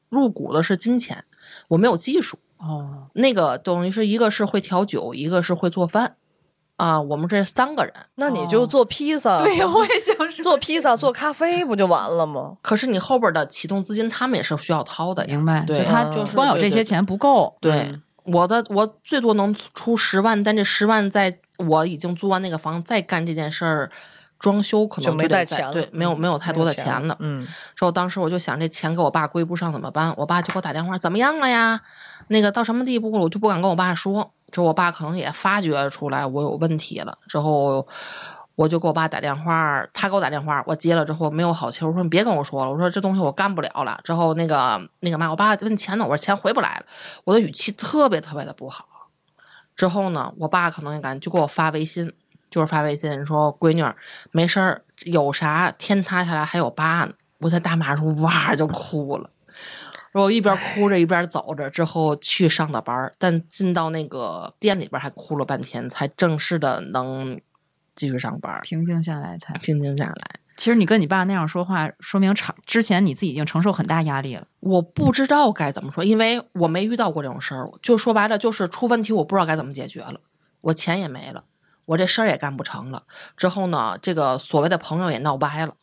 [0.09, 1.25] 入股的是金钱，
[1.69, 2.39] 我没有技术。
[2.59, 6.17] 哦，那个等于是一个是会调酒，一个是会做饭
[6.77, 7.01] 啊。
[7.01, 10.45] 我们这三个人，那你就做披萨，对我也想说。
[10.45, 12.59] 做披萨、做咖啡不就完了吗？
[12.61, 15.25] 可是你后边的启动资金，他们也是需要掏的。
[15.27, 17.57] 明白，对就他就是光有这些钱不够。
[17.63, 23.91] 对，嗯我的我最多能出十万，但这十万在我已经租完那个房，再干这件事儿，
[24.39, 27.17] 装修可能就没带钱了对，没有嗯没有太多的钱了。
[27.21, 30.15] 嗯，之后当时我就想，这钱给我爸归不上怎么办？
[30.17, 31.81] 我爸就给我打电话，怎么样了呀？
[32.29, 33.25] 那个到什么地步了？
[33.25, 34.33] 我就不敢跟我爸说。
[34.51, 37.19] 之后我爸可能也发觉出来我有问题了。
[37.29, 37.87] 之后
[38.61, 43.99] 我就给我爸打电话，他给我打电话，我接了之后没有好气，我说你别跟我说了，我说这东西我干不了了。
[44.05, 46.85] 之后那个那个嘛，我爸问钱呢，我说钱回不来了，
[47.25, 48.87] 我的语气特别特别的不好。
[49.75, 52.13] 之后呢，我爸可能也感就给我发微信，
[52.51, 53.97] 就是发微信说：“闺女儿，
[54.31, 59.31] 没事儿，有啥天塌下来还有爸呢。”我在大马路哇就哭了，
[60.13, 67.41] 然后我一边哭着一边走着，之后去上的班，但进到那个店里边还哭了半天，才正式的能
[68.01, 69.53] 继续上班，平静下来才。
[69.59, 70.41] 平静下来。
[70.57, 74.47] 其实你跟你爸那样说话，说明长之前你自己已经承受很大压力了。
[74.61, 77.71] 我不知道该怎么说，因为我没遇到过这种事儿。
[77.83, 80.21] 就说白了，就是出问题，我不知道该怎么解决了，
[80.63, 81.45] 我钱也没了，
[81.85, 83.03] 我这事儿也干不成了。
[83.37, 85.75] 之后呢，这个所谓的朋友也闹掰了，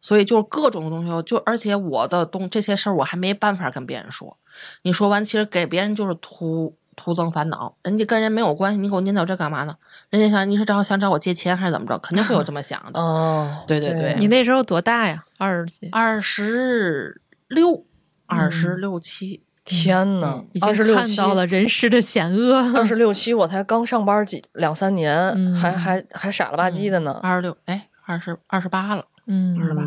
[0.00, 4.38] 所以就是各种东西，就而且我的东这些事儿我还没办法跟别人说。
[4.82, 9.74] 你说完，其实给别人就是徒徒增烦恼，人家跟人没有关系，你给我念叨这干嘛呢？
[10.10, 11.98] 人家想你是找想找我借钱还是怎么着？
[11.98, 13.00] 肯定会有这么想的。
[13.00, 15.24] 哦，对对对你那时候多大呀？
[15.38, 17.84] 二十几，二十六，
[18.26, 19.42] 二十六七。
[19.64, 22.76] 天呐嗯，已经看到了人世的险恶。
[22.76, 27.20] 二十六七，我才刚上班几两三年，嗯还还还傻了吧唧的呢。
[27.22, 29.84] 二十六，哎，二十二十八了，嗯，是吧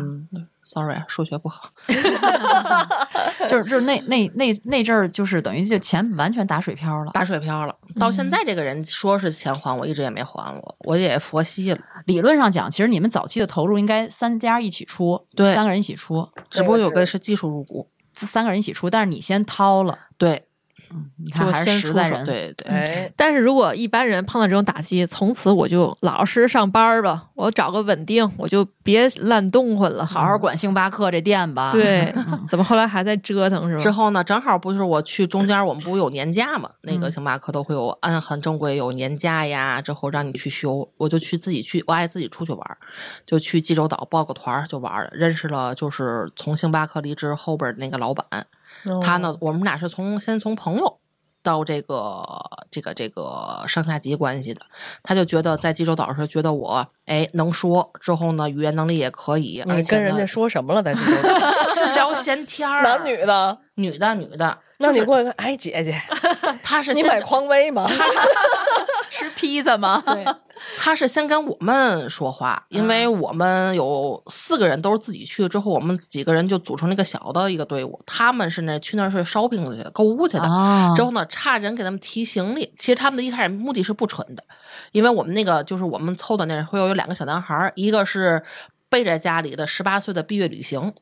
[0.66, 1.70] ？sorry，啊数学不好。
[3.48, 7.12] 就是就是那那那那阵儿，就是等于就钱完全打水漂了。
[7.12, 11.78] 打水漂了，到现在这个人说是钱还我，一直也没还我，我也佛系了。
[12.06, 20.45] 理论上讲，其实你们早期的投入应该三家一起出，对三个人一起出，只不过有个是技术入股，三个人一起出，但是你先掏了，对，
[21.24, 22.24] 你看还就先出手，是实在人。
[22.24, 22.68] 对对。
[22.68, 31.70] 哎，但是如果一般人碰到这种打击，从此我就老实上班儿吧，我找个稳定，我就别乱动混了，好好管星巴克这店吧。
[31.72, 32.14] 对，
[32.48, 33.82] 怎么后来还在折腾是吧？
[33.82, 36.70] 之后呢，正好不是我去中间，我们不有年假嘛？
[36.82, 42.78] 那个星巴克都会有按很正规有年假呀，之后让你去休，我就去自己去，我爱自己出去玩儿，
[43.26, 48.24] 就去济州岛报个团儿就玩儿，认识了就是从星巴克离职后边儿那个老板，
[49.02, 50.98] 他呢，我们俩是从先从朋友。
[51.42, 52.24] 到这个
[52.72, 54.62] 这个这个上下级关系的，
[55.04, 60.82] 他就觉得在济州岛时觉得我哎能说，之后呢语言能力也可以，而且呢你跟人家说什么了？
[60.82, 63.58] 在济州岛 就是聊闲天儿，男女的？
[63.76, 66.02] 女的女的，那你过去看，哎，姐姐，
[66.64, 67.88] 他是你买匡威吗？
[69.16, 70.02] 吃披萨吗？
[70.06, 70.24] 对，
[70.78, 77.98] 他是先跟我们说话，因为我们有四个人都是自己去，之后我们几个人就组成了一个小的一个队伍。
[78.04, 80.42] 他们是那去那儿是 shopping 去的，购物去的。
[80.42, 82.72] 啊之后呢，差人给他们提行李。
[82.78, 84.44] 其实他们的一开始目的是不纯的，
[84.92, 88.42] 因为我们那个就是我们凑的那会有两个小男孩儿，一个是
[88.88, 90.92] 背着家里的十八岁的毕业旅行。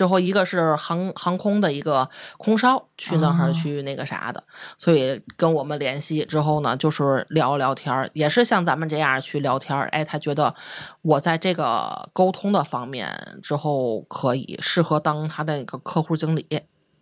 [0.00, 4.42] 之后，一个是航航空的一个空少去那儿去那个啥的，
[4.78, 9.90] 所以跟我们联系之后呢，就是聊聊天儿，也是像咱们这样去聊天儿。
[9.90, 10.54] 哎，他觉得
[11.02, 16.46] 我在这个沟通的方面之后可以适合当他的那个客户经理。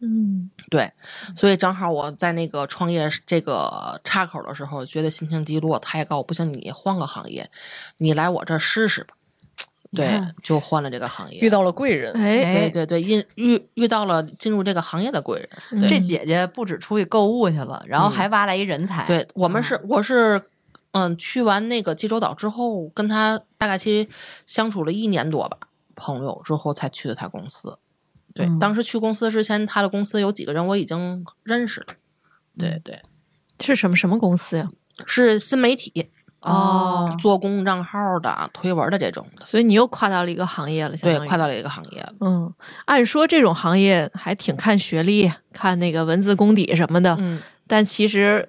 [0.00, 0.90] 嗯，对，
[1.36, 7.48] 所以正好我在那个创业这个岔口的时候，觉得心情低落，他也告诉我不行，你换个行业，
[7.98, 9.14] 你来我这儿试试吧。
[9.90, 10.06] 对，
[10.42, 11.40] 就换了这个行业。
[11.40, 15.80] 遇到了贵人，哎，对对对，遇遇遇到了进入这个行业的贵人。
[15.80, 19.06] 对这姐姐不止出去购物去了，然后还挖来一人才。
[19.06, 20.42] 对，我们是我是
[20.92, 24.08] 嗯，去完那个济州岛之后，跟他大概其实
[24.44, 25.56] 相处了一年多吧，
[25.94, 27.78] 朋友之后才去的他公司。
[28.34, 31.94] 对，嗯当时去公司之前，他的公司有几个人我已经认识了。
[32.58, 33.00] 对对，
[33.60, 34.68] 是什么什么公司呀？
[35.06, 36.10] 是新媒体
[36.40, 39.42] 哦，做公众账号的、推文的这种的。
[39.42, 42.12] 所以你又跨到了一个行业了，相对，跨到了一个行业了。
[42.20, 42.52] 嗯，
[42.84, 48.48] 按说这种行业还挺看学历、看那个文字功底什么的，嗯，但其实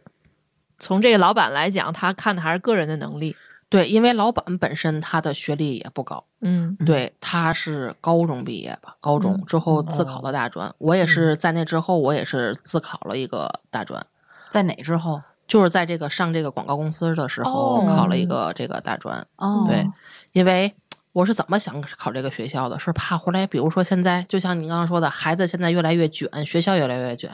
[0.77, 3.35] 从这个老板来讲，他看的还是个人的能力。
[3.69, 10.73] 对，因为老板本身他的学历也不高，嗯对，他是高中毕业吧，高中嗯之后自考的大专。
[10.79, 14.03] 我也是在那之后，我也是自考了一个大专，
[14.49, 15.21] 在哪之后？
[15.49, 19.25] 就是在这个上这个广告公司的时候哦考了一个这个大专。
[19.35, 19.85] 哦，对，
[20.31, 20.73] 因为
[21.11, 22.77] 我是怎么想考这个学校的？
[22.77, 27.31] 是怕回来，比如说现在，就像你刚刚说的，孩子现在越来越卷，学校越来越卷，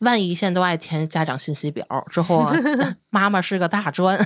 [0.00, 2.52] 万一现在都爱填家长信息表，之后啊
[3.10, 4.18] 妈妈是个大专，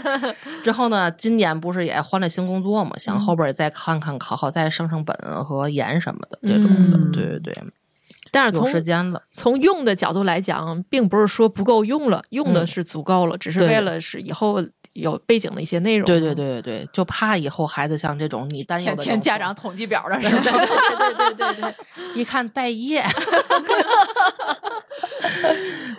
[0.62, 2.92] 之后呢，今年不是也换了新工作嘛？
[2.98, 6.98] 想后边也再看看，考好再升升本和研什么的这种的。
[6.98, 7.64] 嗯对对对，有
[8.34, 9.22] 但是从时间了。
[9.30, 14.62] 从用的角度来讲，并不是说不够用了，用的嗯是足够了，只是为了是以后
[14.92, 16.04] 有背景的一些内容。
[16.06, 20.66] 对对对对对，就怕以后孩子像这种你担忧填填家长统计表的是对吧？
[20.90, 21.74] 对对对对对，
[22.20, 23.02] 一看待业，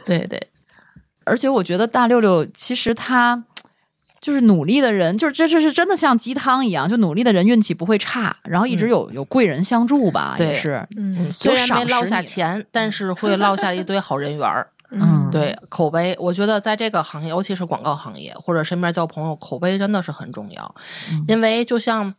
[0.06, 0.48] 对对
[1.26, 3.44] 而且我觉得大六六其实他
[4.26, 10.84] 就是努力的人，就是这这是真的像鸡汤一样，就努力的人运气不会差，然后一直有、有贵人相助吧，对也是。
[10.98, 14.68] 嗯虽然没落下钱， 但是会落下一堆好人缘儿。
[14.90, 20.76] 嗯对口碑，我觉得在这个行业，尤其是广告行业或者身边交朋友，口碑真的是很重要。
[21.28, 22.16] 因为就像，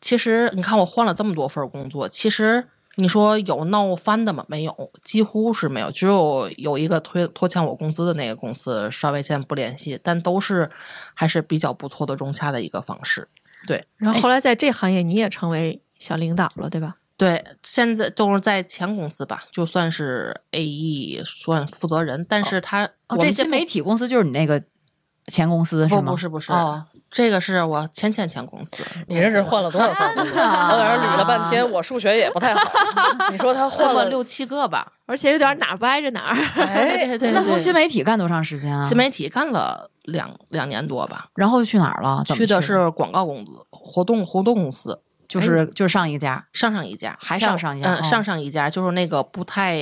[0.00, 4.44] 其实你看我换了这么多份工作，其实你说有闹翻的吗？
[4.48, 10.68] 没有，几乎是没有，只有有一个推拖欠我工资的那个公司稍微现在不联系，但都是
[11.14, 13.28] 还是比较不错的融洽的一个方式。
[13.66, 16.96] 对，然后后来在这行业你也成为小领导了，对吧？
[17.16, 24.62] 对，现在就是在前公司吧，就算是 AE 算负责人，但是他、哦，这新媒体公司就是你那个
[25.26, 26.12] 前公司是不吗？
[26.12, 28.76] 不是不是，哦，这个是我前前前公司，
[29.08, 30.40] 你这是换了多少份工作？
[30.40, 32.60] 我在这捋了半天， 我数学也不太好。
[33.30, 34.92] 你说他换了六七个吧。
[35.06, 36.36] 而且有点哪儿不挨着哪儿。
[36.62, 38.84] 哎，对 对那从新媒体干多长时间啊？
[38.84, 42.22] 新媒体干了两两年多吧，然后去哪儿了？
[42.28, 49.76] 去的是广告公司、活动活动公司，就是就是上一家，上上一家，还上上一家哦上上一家就是那个不太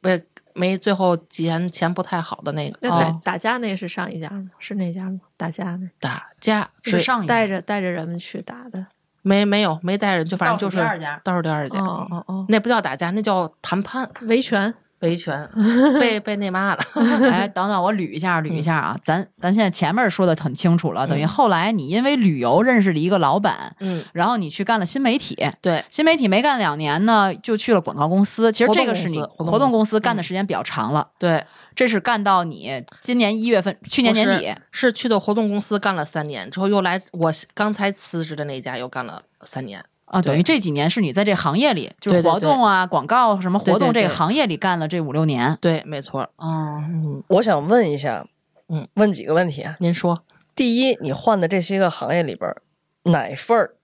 [0.00, 0.08] 不
[0.54, 4.50] 没最后钱钱不太好的那个那哦打打架那是上一家吗？
[4.58, 5.20] 是那家吗？
[5.36, 8.86] 打架那打架，是上一家带着带着人们去打的。
[9.22, 14.74] 没没有没带着，就反正倒数就是第二家倒数第二家，哦哦哦，那不叫打架，那叫谈判维权，
[15.04, 15.48] 维权，
[16.00, 16.80] 被被那骂了。
[17.30, 28.50] 哎，等等，我捋一下，捋一下啊，咱咱现在前面说的很清楚了，等于嗯后来你因为旅游认识了一个老板，嗯，然后你去干了新媒体，对，新媒体没干两年呢，就去了广告公司。
[28.50, 31.44] 其实这个是你活动公司干的嗯时间比较长了，对，
[31.74, 34.54] 这是干到你今年一月份，去年年底。
[34.72, 39.84] 是去的活动公司干了三年，之后又来我刚才辞职的那家又干了三年。
[40.14, 45.58] 啊，等于这几年是你在这行业里，就是活动啊、广告什么活动这个行业里干了这五六年。
[45.60, 46.22] 对，没错。
[46.36, 48.24] 哦，嗯，我想问一下，
[48.68, 49.76] 嗯，问几个问题啊？
[49.80, 50.22] 您说
[50.54, 52.62] 第一，你换的这些个行业里边儿，
[53.10, 53.74] 哪份儿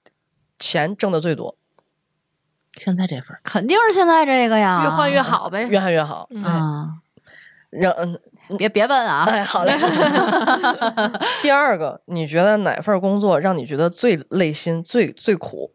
[0.58, 1.56] 钱挣的最多？
[2.76, 5.20] 现在这份儿肯定是现在这个呀，越换越。
[5.20, 5.66] 好呗。
[5.68, 6.28] 越换越好。
[6.30, 6.88] 嗯啊，
[7.70, 8.16] 让嗯，
[8.56, 9.76] 别别问啊，哎，好嘞。
[11.42, 15.72] 第二个，你觉得哪份工作让你觉得最累心、最最苦？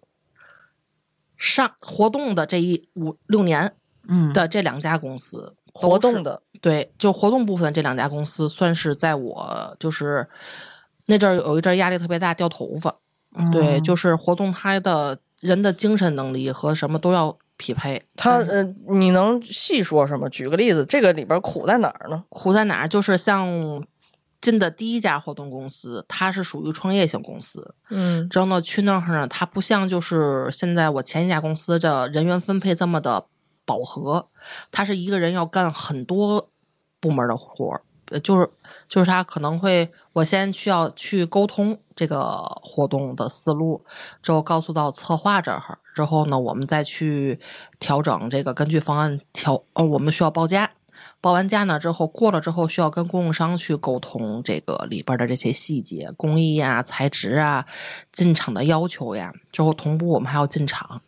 [1.38, 3.74] 上活动的这一五六年
[4.08, 10.28] 嗯，的这两家公司，活动的，对，就活动部分这两家公司，算是在我就是
[11.08, 12.96] 那阵儿有一阵儿压力特别大，掉头发。
[13.38, 18.02] 嗯对，就是活动它的人的精神能力和什么都要匹配。
[18.16, 20.30] 他呃，你能细说什么？
[20.30, 22.24] 举个例子，这个里边苦在哪儿呢？
[22.30, 22.88] 苦在哪儿？
[22.88, 23.46] 就是像
[24.42, 27.76] 进的第一家活动公司，它是属于创业型公司。
[27.90, 33.26] 嗯之后呢，去那儿呢，它不像就是现在我前一家公司这人员分配这么的
[33.66, 34.28] 饱和，
[34.72, 36.50] 他是一个人要干很多
[37.00, 37.82] 部门的活儿。
[38.12, 38.48] 呃就是
[38.88, 43.84] 就是他可能会，我先需要去沟通这个活动的思路，
[44.22, 47.40] 之后告诉到策划这儿，之后呢，我们再去
[47.80, 50.70] 调整这个，根据方案调，呃，我们需要报价，
[51.26, 57.66] 报完价呢之后过了之后，需要跟供应商去沟通这个里边的这些细节，工艺啊、材质啊、
[58.12, 59.34] 进场的要求呀。
[59.52, 61.02] 之后同步我们还要进场，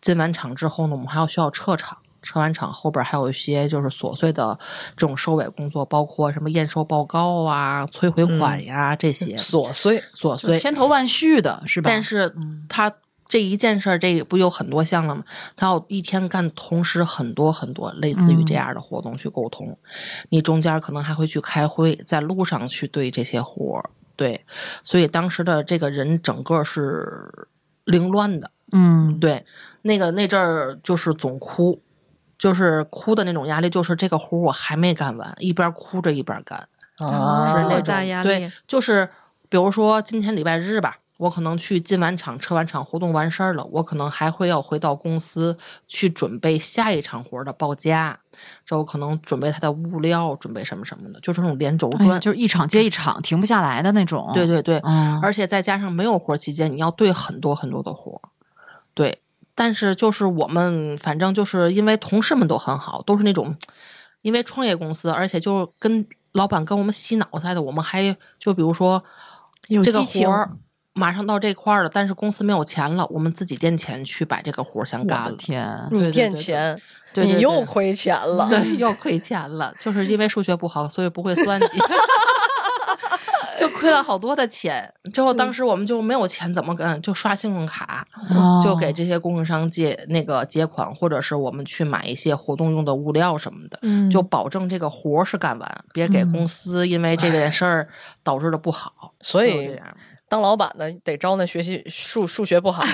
[0.00, 1.98] 进完场之后呢，我们还要需要撤场。
[2.22, 4.56] 撤完场后边还有一些就是琐碎的
[4.96, 10.00] 这种收尾工作，包括什么验收报告啊、催回款呀、这些琐碎。
[10.14, 10.56] 琐碎。
[10.56, 11.90] 千头万绪的是吧？
[11.90, 12.32] 但是
[12.68, 12.92] 他
[13.30, 15.24] 这一件事儿，这不有很多项了吗？
[15.56, 19.78] 他要一天干同时很多很多类似于这样的活动去沟通，
[20.28, 24.44] 你中间可能还会去开会，在路上去对这些活儿，对，
[24.84, 27.48] 所以当时的这个人整个是
[27.84, 29.46] 凌乱的，嗯，对，
[29.82, 31.80] 那个那阵儿就是总哭。
[32.40, 36.58] 就是哭的那种压力，就是这个活儿我还没干完，一边哭着一边干。
[36.96, 39.06] 啊是那种大压力对，就是
[39.50, 45.54] 比如说今天礼拜日吧，我可能去进完场、撤完场，活动完事儿了，我可能还会要回到公司
[45.86, 48.18] 去准备下一场活儿的报价，
[48.64, 52.10] 之后可能准备他的物料，准备什么什么的，就是那种连轴转。
[52.12, 54.30] 哎就是一场接一场，停不下来的那种。
[54.32, 58.22] 对对对，嗯，而且再加上没有活儿期间，你要对很多很多的活儿，
[58.94, 59.20] 对。
[59.54, 63.54] 但是就是我们反正就是因为同事们都很好，都是那种
[64.22, 69.04] 因为创业公司，而且就是跟老板跟我们洗脑似的，我们还就比如说
[69.68, 70.50] 有这个活儿
[70.92, 75.32] 马上到这块儿了，但是公司没有钱了，我们自己垫钱去把这个活儿先我的干了。
[75.32, 76.74] 天，你垫钱，
[77.14, 78.48] 对对对你又亏钱了。
[78.48, 81.78] 对， 又亏钱了，就是因为数学不好，所以不会算计，
[83.58, 84.92] 就亏了好多的钱。
[85.12, 97.88] 之后当时我们就没有钱怎么干，就刷信用卡，哦就给这些供应商借那个结款，或者是我们去买一些活动用的物料什么的，嗯就保证这个活儿是干完，别给公司因为这件事儿
[98.24, 99.12] 导致的不好。
[99.20, 99.78] 所以
[100.30, 102.90] 当老板的得招那学习数数学不好的。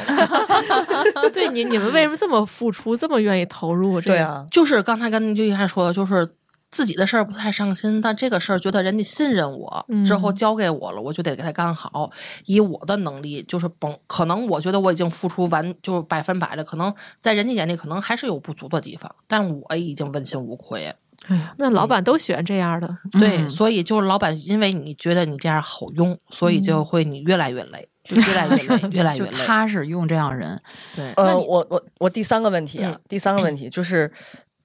[1.35, 4.01] 对你你们为什么这么付出，这么愿意投入？
[4.01, 6.27] 这个，对啊，就是刚才跟就一开始说的，就是
[6.71, 12.11] 自己的事儿不太上心，但这个事儿觉得人家信任我，之后交给我了，我就得给他干好。
[12.47, 20.95] 以我的能力，就是甭可能我觉得我已经付出完，就是百分百了，可能在人家眼里可能还是有不足的地方，但我已经问心无愧。
[21.29, 22.89] 哎呀，那老板都喜欢这样的。
[23.13, 29.31] 对，嗯所以就是老板，因为你觉得你这样好用，所以就会你越来越累，就越来越累，越来越累。
[29.31, 30.61] 踏实用这样人，
[30.95, 34.13] 对，呃，我我我第三个问题啊，嗯第三个问题就是，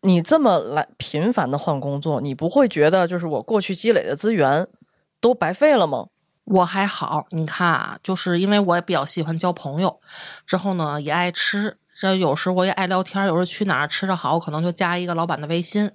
[0.02, 4.68] 你这么来频繁的换工作，你不会觉得就是我过去积累的资源
[5.20, 6.08] 都白费了吗？
[6.46, 10.00] 我还好，你看啊，就是因为我也比较喜欢交朋友，
[10.46, 15.90] 之后呢也爱吃，这有时我也爱聊天，有时候去哪儿吃的好，可能就加一个老板的微信。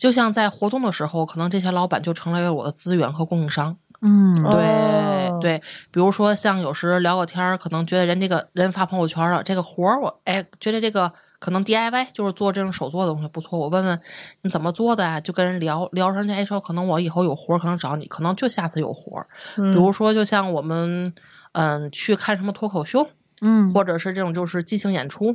[0.00, 3.76] 就像在活动的时候，可能这些老板就成为了我的资源和供应商。
[4.00, 5.58] 嗯对、哦对，
[5.90, 14.00] 比如说像有时聊个天儿，可能觉得人这个人发朋友圈了，这个活儿我哎觉得这个可能 DIY 就是做这种手做的东西不错，我问问
[14.40, 15.20] 你怎么做的啊？
[15.20, 19.26] 就跟人聊聊上去，哎说可能我以后有活儿可能找你，可能就下次有活儿。
[19.56, 21.12] 比如说就像我们
[21.52, 23.06] 嗯去看什么脱口秀。
[23.42, 25.34] 嗯或者是这种就是即兴演出，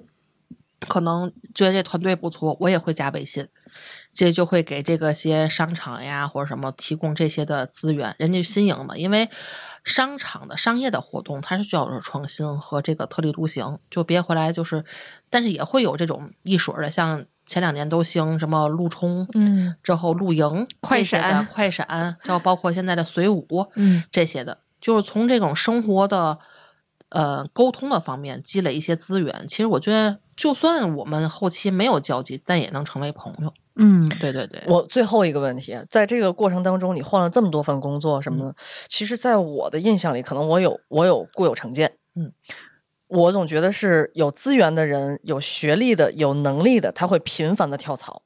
[0.80, 3.48] 可能觉得这团队不错，我也会加微信，
[4.14, 9.30] 这就会给这个些商场呀或者什么提供这些的资源，人家新颖嘛，因为
[9.84, 14.84] 商场的商业的活动它是需要有创新和这个特立独行，就别回来就是，
[15.30, 23.46] 但是也会有这种一水儿的，像前两年都兴什么陆冲，嗯之后露营、快闪快闪，就包括现在的随舞，
[23.76, 26.40] 嗯这些的，就是从这种生活的
[27.10, 29.46] 呃沟通的方面积累一些资源。
[29.48, 33.54] 其实我觉得，就算我们后期没有交集，但也能成为朋友。
[33.78, 38.56] 嗯对对对，我最后一个问题，在这个过程当中，你换了这么多份工作什么的，嗯
[38.88, 42.32] 其实，在我的印象里，可能我有我有固有成见，嗯，
[43.08, 48.22] 我总觉得是有资源的人、有学历的、有能力的，他会频繁的跳槽。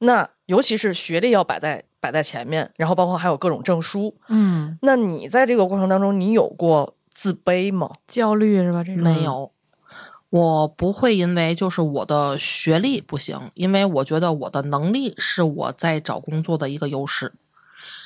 [0.00, 4.14] 那尤其是学历要摆在摆在前面，然后包括还有各种证书。
[4.28, 7.88] 嗯那你在这个过程当中，你有过自卑吗？
[8.08, 8.82] 焦虑是吧？
[8.82, 9.51] 这种没有。
[10.32, 17.34] 我不会因为就是我的学历不行，因为我觉得我的能力是我在找工作的一个优势，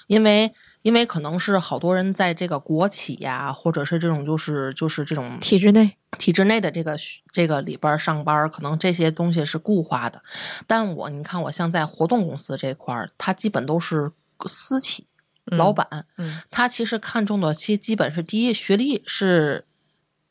[0.09, 0.53] 因为
[0.83, 6.97] 因为可能是好多人在这个国企呀，或者是这种就是就是这种体制内，体制内的这个
[7.31, 10.21] 这个里边儿上班儿，可能这些东西是固化的。
[10.67, 14.11] 但我你看，我像在活动公司这块儿，它基本都是
[14.47, 15.07] 私企
[15.45, 19.65] 老板，嗯他其实看重的其基本是第一，学历是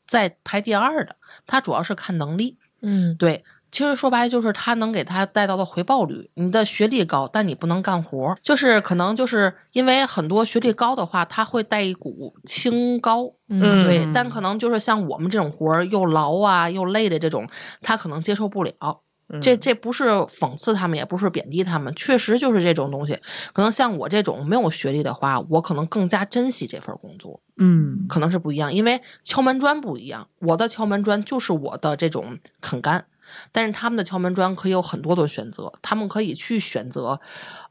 [0.06, 2.56] 在排第二的，他主要是看能力。
[2.82, 3.42] 嗯对，
[3.72, 6.30] 其实说白了就是他能给他带到的回报率。
[6.34, 13.32] 你的学历高，但你不能干活，就是可能就是因为很多学历高的话，他会带一股清高。
[13.48, 17.48] 嗯对，但可能就是像我们这种活儿又劳啊又累的这种，
[17.80, 19.02] 他可能接受不了。
[19.28, 23.18] 嗯这这不是讽刺他们，也不是贬低他们，确实就是这种东西。
[23.52, 28.72] 可能像我这种没有学历的话，我可能更加珍惜这份工作，嗯可能是不一样。
[28.72, 33.06] 因为敲门砖不一样，我的敲门砖就是我的这种肯干，
[33.50, 37.18] 但是他们的敲门砖可以有很多的选择，他们可以去选择，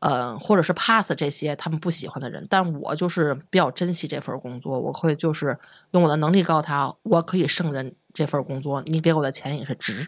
[0.01, 2.45] 呃，或者是 pass 这些他们不喜欢的人。
[2.49, 5.57] 但我就是比较珍惜这份工作，我会就是
[5.91, 10.07] 用我的能力告诉他，我可以胜任这份工作，你给我的钱也是值。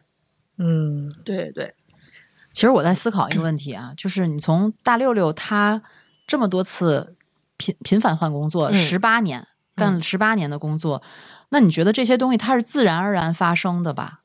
[0.57, 1.73] 嗯对对，
[2.51, 5.81] 其实我在思考一个问题啊， 就是你从大六六他
[6.25, 7.15] 这么多次
[7.57, 11.01] 频频繁换工作，嗯十八年干了十八年的工作，
[11.49, 14.21] 那你觉得这些东西它是自然而然发生的吧？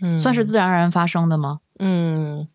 [0.00, 1.60] 嗯，算是自然而然发生的吗？
[1.78, 2.48] 嗯。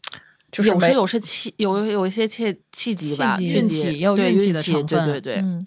[0.49, 5.61] 就是有时有是契有有一些契契机吧，运气也有对运气的气成分对对对，嗯，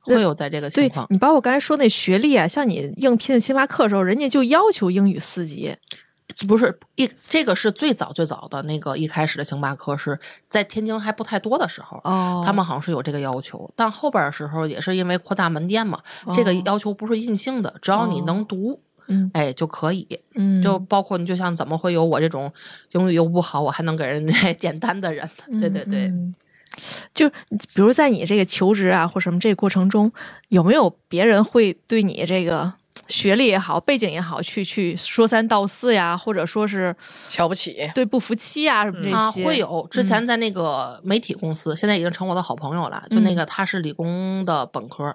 [0.00, 1.06] 会有在这个情况。
[1.08, 5.76] 你包括我刚才说那学历啊，像你应聘星巴克的时候，人家就要求英语四级，
[6.46, 10.18] 不是一这个是最早最早的那个一开始的星巴克是
[10.48, 16.00] 在天津还不太多的时候，哦他们好像是有这个要求，但后边的时候也是因为扩大门店嘛，
[16.34, 18.80] 这个哦要求不是硬性的，只要你能读。
[19.08, 22.52] 嗯哎，就可以，嗯，就包括你，就像怎么会有我这种
[22.90, 25.30] 英语又不好，我还能给人家 点单的人？
[25.60, 26.34] 对对对，嗯
[27.14, 30.10] 就比如在你这个求职啊或什么这个过程中，
[30.48, 32.72] 有没有别人会对你这个
[33.08, 36.94] 学历也好、背景也好，去去说三道四呀，或者说是
[37.28, 39.44] 瞧不起，对不服气啊什么这啊，些？
[39.44, 39.86] 会有。
[39.90, 43.06] 之前在那个媒体公司，现在已经成我的好朋友了。
[43.10, 45.14] 就那个他是理工的本科，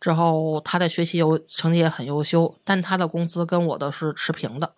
[0.00, 4.72] 之后他的学习优成绩也很优秀，但他的工资跟我的是持平的。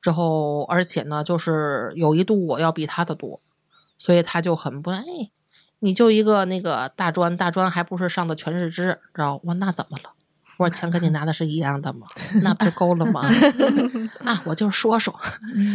[0.00, 3.40] 之后，而且呢，就是有一度我要比他的多，
[3.98, 5.02] 所以他就很不哎，
[5.78, 10.10] 你就一个那个大专，大专还不是上的全日制，知道我那怎么了？
[10.56, 12.06] 我说钱跟你拿的是一样的吗？
[12.42, 13.22] 那不就够了吗？
[14.24, 15.14] 啊，我就说说。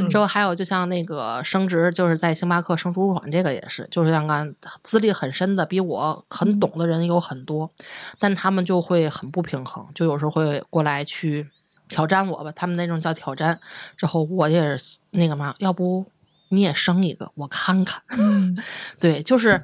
[0.10, 7.72] 之后还有就像那个升职，就是在星巴克升主管，这个也是，就是像刚资历很深的，比我很懂的人有很多，
[8.18, 11.50] 但他们就会很不平衡，就有时候会过来去
[11.88, 13.60] 挑战我吧，他们那种叫挑战。
[13.98, 16.06] 之后我也是那个嘛，要不
[16.50, 18.02] 你也升一个，我看看。
[19.00, 19.62] 对，就是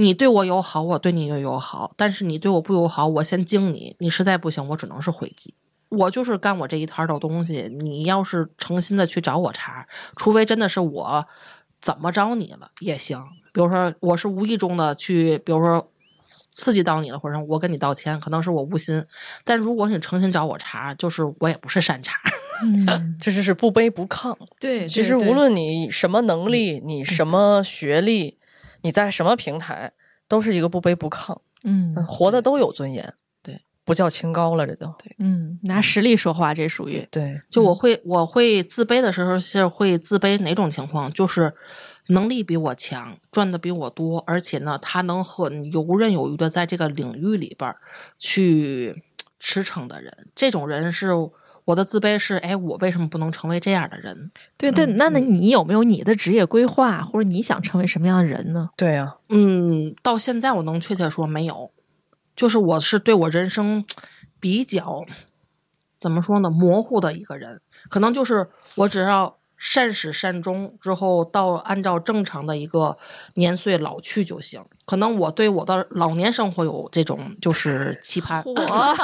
[0.00, 5.52] 你对我友好，我对你就友好，但是你对我不友好，我先敬你，你实在不行，我只能是回击。
[5.90, 9.86] 我就是干我这一摊儿的东西，你要是诚心的去找我茬，
[10.16, 11.26] 除非真的是我
[11.82, 13.22] 怎么着你了也行。
[13.52, 15.90] 比如说我是无意中的去，比如说
[16.50, 19.04] 刺激到你了，或者我跟你道歉，可能是我无心。
[19.44, 22.16] 但如果你诚心找我茬，就是我也不是善茬
[23.20, 24.34] 这就是不卑不亢。
[24.58, 28.38] 对，其实无论你什么能力，你什么学历，
[28.82, 29.92] 你在什么平台，
[30.28, 33.14] 都是一个不卑不亢，嗯嗯活的都有尊严。
[33.42, 37.40] 对，不叫清高了，这就嗯，拿实力说话，这属于对。
[37.50, 41.12] 就我会我会自卑的时候是会自卑哪种情况？
[41.12, 41.54] 就是
[42.08, 47.76] 能力比我强，赚的比我多，而且呢，他能很游刃有余的在这个领域里边儿
[48.18, 49.02] 去
[49.38, 51.12] 驰骋的人，这种人是
[51.70, 54.32] 我我的自卑是，哎，我为什么不能成为这样的人？
[54.56, 58.70] 对，对那那你有没有你的职业规划，或者你想成为什么样的人呢？
[58.76, 61.70] 对呀、嗯，到现在我能确切说没有，
[62.34, 63.84] 就是我是对我人生
[64.40, 65.04] 比较
[66.00, 72.98] 怎么说呢，模糊的一个人，可能就是我只要善始善终之后，到按照正常的一个
[73.34, 74.60] 年岁老去就行。
[74.90, 78.96] 可能我对我的老年生活有这种就是期盼，我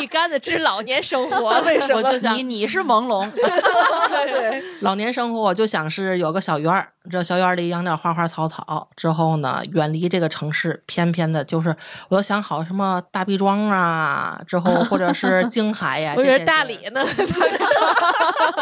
[0.00, 11.74] 一竿子治老年生活， 为什么就想你你是朦胧， 对 老年生活，我就想是有个小院儿，这小院儿里养点花花草草，之后呢，远离这个城市，偏偏的，就是
[12.08, 17.00] 我都想好什么大毕庄啊，之后或者是京海呀、这些大理呢。
[17.00, 17.06] 儿，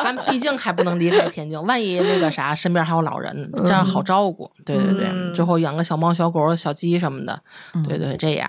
[0.02, 4.50] 咱毕竟还不能离开天津，万一那个啥，身边还有老人，这样好照顾。
[4.64, 7.42] 对对对，嗯之后养个小猫、小狗、小鸡什么的，
[7.86, 8.48] 对对，这样。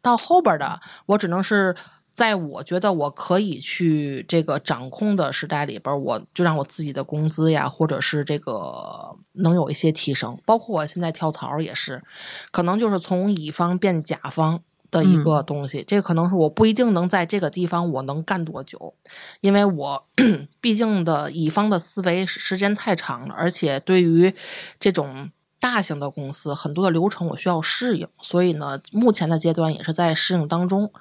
[0.00, 1.76] 到后边的，我只能是
[2.12, 10.38] 在我觉得我可以去这个掌控的时代里边，我就让我自己的工资呀，或者是这个能有一些提升。
[10.44, 12.02] 包括我现在跳槽也是，
[12.50, 14.62] 可能就是从乙方变甲方。
[14.92, 18.92] 的一个东西，这可能是我不一定能在这个地方我能干多久，
[19.40, 20.04] 因为我
[20.60, 24.34] 毕竟的乙方的思维时时间太长了，而且对于
[24.78, 25.30] 这种
[25.62, 30.92] 大型的公司，很多的流程我需要适应，所以呢，目前的阶段也是在适应当中。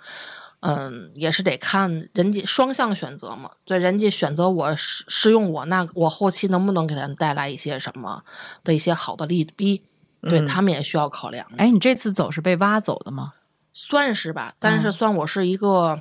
[0.63, 3.49] 嗯，也是得看人家双向选择嘛。
[3.65, 8.23] 对，人家选择我适适用我，那我后期能不能给他们带来一些什么
[8.63, 9.81] 的一些好的利弊？
[10.21, 11.47] 对、嗯他们也需要考量。
[11.57, 13.33] 哎，你这次走是被挖走的吗？
[13.73, 15.99] 算是吧，但嗯是算我是一个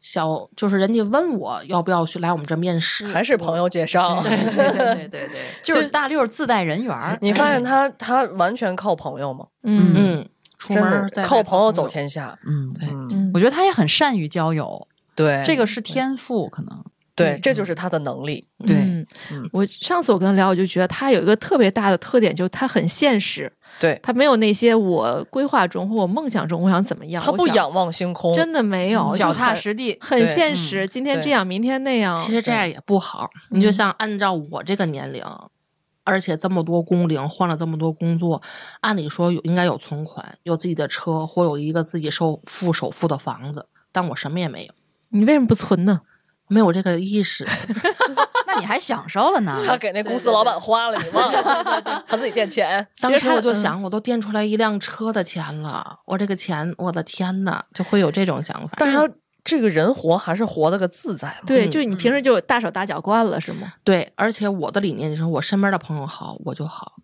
[0.00, 4.20] 小，就是人家问我要不要去来我们这面试，还是朋友介绍。
[4.22, 9.46] 对对对对对 对，就是大六自带人缘儿，你发现他他完全靠朋友吗？
[9.64, 10.28] 嗯嗯，
[10.58, 11.88] 出门靠朋友走。
[11.88, 12.38] 天下。
[12.46, 12.88] 嗯，对
[13.34, 16.84] 我觉得他也很善于交友，对，这个是天赋，可能
[17.18, 18.46] 对，这就是他的能力。
[18.66, 19.06] 对
[19.52, 29.96] 我上次我跟他聊，我就觉得他有一个特别大的特点，就是他很现实，对他没有那些我规划中或我梦想中我想怎么样，他不仰望星空，真的没有，脚踏实地。
[30.00, 30.86] 很现实。
[30.86, 32.14] 今天这样，明天那样。
[32.14, 35.22] 其实这样也不好，你就像按照我这个年龄，
[36.04, 38.40] 而且这么多工龄，换了这么多工作，
[38.80, 44.72] 按理说有应该有存款，有自己的车，或有一个自己收付首付的房子，但我什么也没有，
[45.10, 46.00] 你为什么不存呢？
[46.48, 47.46] 没有这个意识。
[48.46, 49.60] 那你还享受了呢？
[49.66, 52.04] 他给那公司老板花了，你忘了？
[52.06, 52.86] 他自己垫钱。
[53.00, 58.70] 当时我就想，我都垫出来一辆车的钱了，我这个钱，我的天呐，就会有这种想法。
[58.78, 59.08] 但是他
[59.44, 61.44] 这个人活还是活的个自在嘛。
[61.46, 63.72] 对，嗯就你平时就大手大脚惯了，是吗？
[63.84, 66.94] 对，而且我的理念就是，我身边的朋友好，我就好。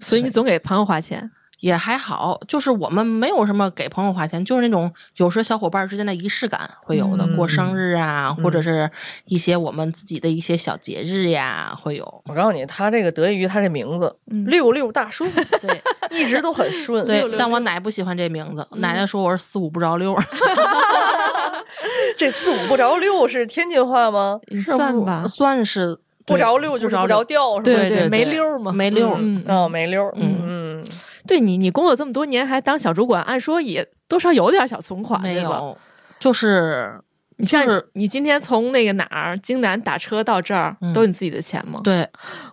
[0.00, 1.30] 所以你总给朋友花钱。
[1.60, 8.90] 也还好，就是我们没有什么给朋友花钱，就是那种有时小伙伴之间的仪式感会有的，嗯过生日啊，或者是
[9.24, 12.22] 一些我们自己的一些小节日呀，会有。
[12.26, 15.30] 我告诉你，他这个得益于他这名字嗯六六大顺，
[15.60, 15.80] 对
[16.10, 17.04] 一直都很顺。
[17.06, 20.16] 对六，六但我奶不喜欢这名字，奶奶说我是四五不着六，
[22.16, 24.38] 这四五不着六是天津话吗？
[24.64, 27.62] 算吧，算是不着六就是不着调，是吧？
[27.64, 30.04] 对对对没溜儿嘛，没溜儿嗯，啊，没溜。
[30.16, 30.36] 嗯
[30.80, 30.84] 嗯，
[31.28, 35.58] 对你，你工作这么多年还当小主管，按说也多少有点小存款，对吧？
[35.58, 35.78] 有，
[36.18, 37.00] 就是
[37.40, 41.80] 你像你今天从那个哪儿京南打车到这儿，嗯都是你自己的钱吗？
[41.84, 42.06] 对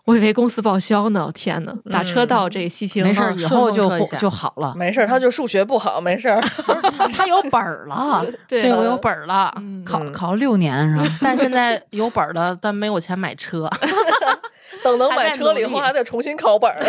[0.06, 4.74] 我以为公司报销呢，天呐，打车到这西青，没事以后就就好了。
[4.78, 6.30] 没事，他就数学不好，没事。
[6.98, 11.06] 他他有本儿了， 对对我有本儿了，嗯考考了六年是吧？
[11.22, 13.68] 但现在有本儿了，但没有钱买车，
[14.84, 16.84] 等能买车了以后，还得重新考本儿。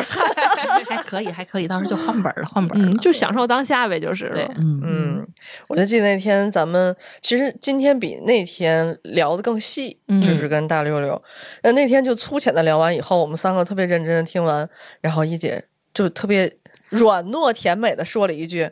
[0.89, 5.27] 还可以，还可以，到时候就换本儿了，换本儿就享受当下呗，就是对嗯嗯，
[5.69, 11.21] 我就记得那天咱们其实今天比那天聊的更细，嗯就是跟大六六。
[11.63, 14.69] 那那天就粗浅的聊完以后，我们三个特别认真的听完，
[15.01, 15.63] 然后一姐
[15.93, 16.51] 就特别
[16.89, 18.71] 软糯甜美的说了一句：“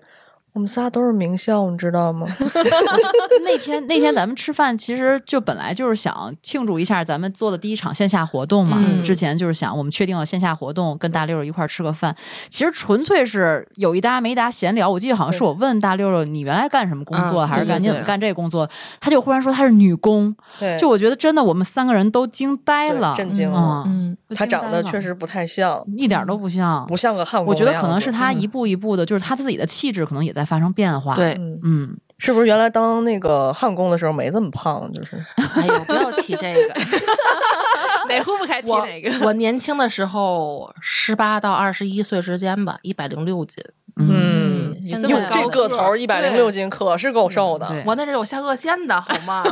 [0.54, 2.26] 我们仨都是名校，你知道吗？”
[3.44, 8.78] 那天那天咱们吃饭，其实就本来就是想庆祝一下咱们做的第一场线下活动嘛。
[8.80, 12.14] 嗯之前就是想我们确定了线下活动，跟大六六一块儿吃个饭。
[12.48, 14.88] 其实纯粹是有一搭没一搭闲聊。
[14.88, 18.68] 我记得好像是我问大六六你原来干什么工作，嗯还是干你怎么干这个工作？
[19.00, 20.34] 他就忽然说他是女工。
[20.60, 23.82] 对，就我觉得真的我们三个人都惊呆了，震惊了。
[23.88, 26.86] 嗯，嗯，他长得确实不太像，一点都不像。
[26.86, 27.54] 不像个汉我。
[27.54, 34.90] 觉得可能是他一步一步的，就是他自己的气质可能也在发生变化。，对，嗯，嗯，是不是原来当那个焊工的时候没这么胖？
[34.92, 36.74] 就是哎呦，不要提这个。
[38.08, 39.24] 哪壶不开提哪个。
[39.24, 43.64] 我年轻的时候，十八到二十一岁之间吧，一百零六斤。
[43.96, 47.72] 嗯你这么现在这高个头一百零六斤可是够瘦的。
[47.86, 49.42] 我那是有下颚线的好吗？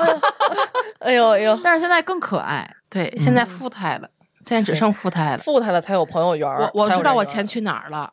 [0.99, 2.69] 哎呦哎呦，但是现在更可爱。
[2.91, 4.09] 对，现在富态了，
[4.45, 5.39] 现在只剩富态了。
[5.39, 6.49] 富态了才有朋友缘。
[6.49, 8.13] 我我知道我钱去哪儿了，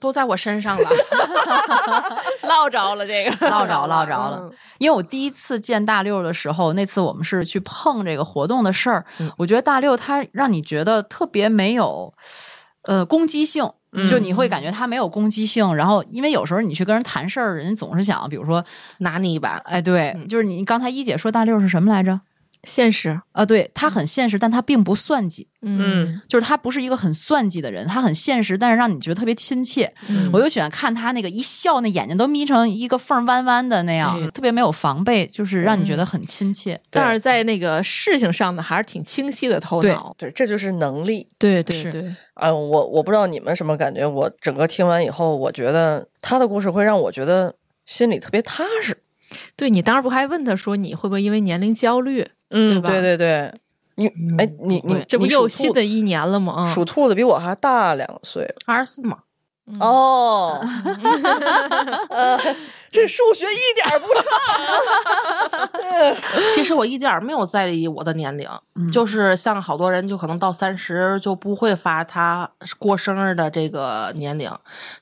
[0.00, 0.88] 都在我身上了。
[2.42, 4.52] 落着了这个，落 着落着了嗯。
[4.78, 12.12] 因为我第一次见大六的时候，那次我们是去碰这个活动的事儿，嗯我觉得大六他让你觉得特别没有
[12.82, 13.70] 呃攻击性。
[14.06, 18.62] 就你会感觉他没有攻击性，然后因为有时候你去跟人谈事儿，人家总是想，比如说，
[18.98, 22.20] 拿你一把，哎，对，就是你刚才一姐说大六是什么来着？
[22.64, 29.92] 现实，啊，对他很现实，但他并不算计，嗯就是他不是一个很算计的人，他很现实，但是让你觉得特别亲切。
[30.08, 36.80] 嗯我就喜欢看他那个一笑，那眼睛都眯成一个缝儿弯弯的那样，特别没有防备，就是让你觉得很亲切。
[36.90, 40.14] 但是在那个事情上呢，还是挺清晰的头脑。
[40.18, 41.20] 对，这就是能力。
[41.20, 47.54] 是对对对，哎，我我不知道你们什么感觉，我整个听完以后，我觉得他的故事会让我觉得
[47.86, 48.96] 心里特别踏实。
[49.56, 52.26] 对你当时不还问他说你会不会因为年龄焦虑？
[52.50, 53.54] 嗯，对吧对对对，
[53.96, 54.06] 你
[54.38, 56.54] 哎，你你这不又新的一年了吗？
[56.58, 59.18] 嗯属兔的比我还大两岁二十四嘛。
[59.80, 60.58] 哦，
[62.08, 62.38] 呃，
[62.90, 64.22] 这数学一点儿不差。
[66.54, 74.50] 其实我一点儿没有在意我的年龄，嗯就是像好多人就可能到三十就不会发他过生日的这个年龄。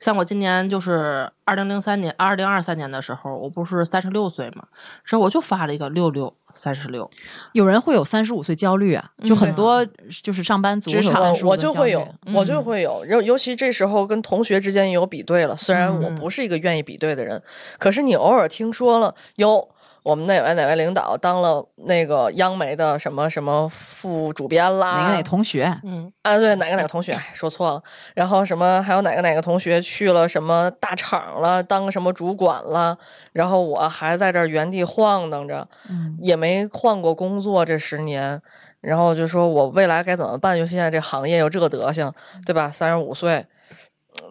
[0.00, 4.64] 像我今年就是二零零三年、二零二三年的时候，我不是三十六岁嘛，
[5.04, 7.08] 之后我就发了一个六六三十六。
[7.52, 9.86] 有人会有三十五岁焦虑啊，就很多
[10.22, 15.56] 就是上班族有职场三十五我就会有，我就嗯会有，尤尤其这时候跟同学之间也有比对了。
[15.56, 17.40] 虽然我嗯不是一个愿意比对的人，
[17.78, 19.68] 可是你偶尔听说了，有
[20.06, 27.82] 我们哪位哪位领导当了那个央媒的什么什么副主编啦，哪个哪个同学，嗯，啊，对，哪个哪个同学哎说错了，
[28.14, 32.96] 然后什么还有哪个哪个同学去了什么大厂了，当个什么主管了，
[33.32, 36.16] 然后我还在这儿原地晃荡着，嗯。
[36.20, 38.40] 也没换过工作这十年，
[38.80, 40.56] 然后就说我未来该怎么办？
[40.56, 42.12] 就现在这行业又这个德行，
[42.44, 42.70] 对吧？
[42.70, 43.44] 三十五岁，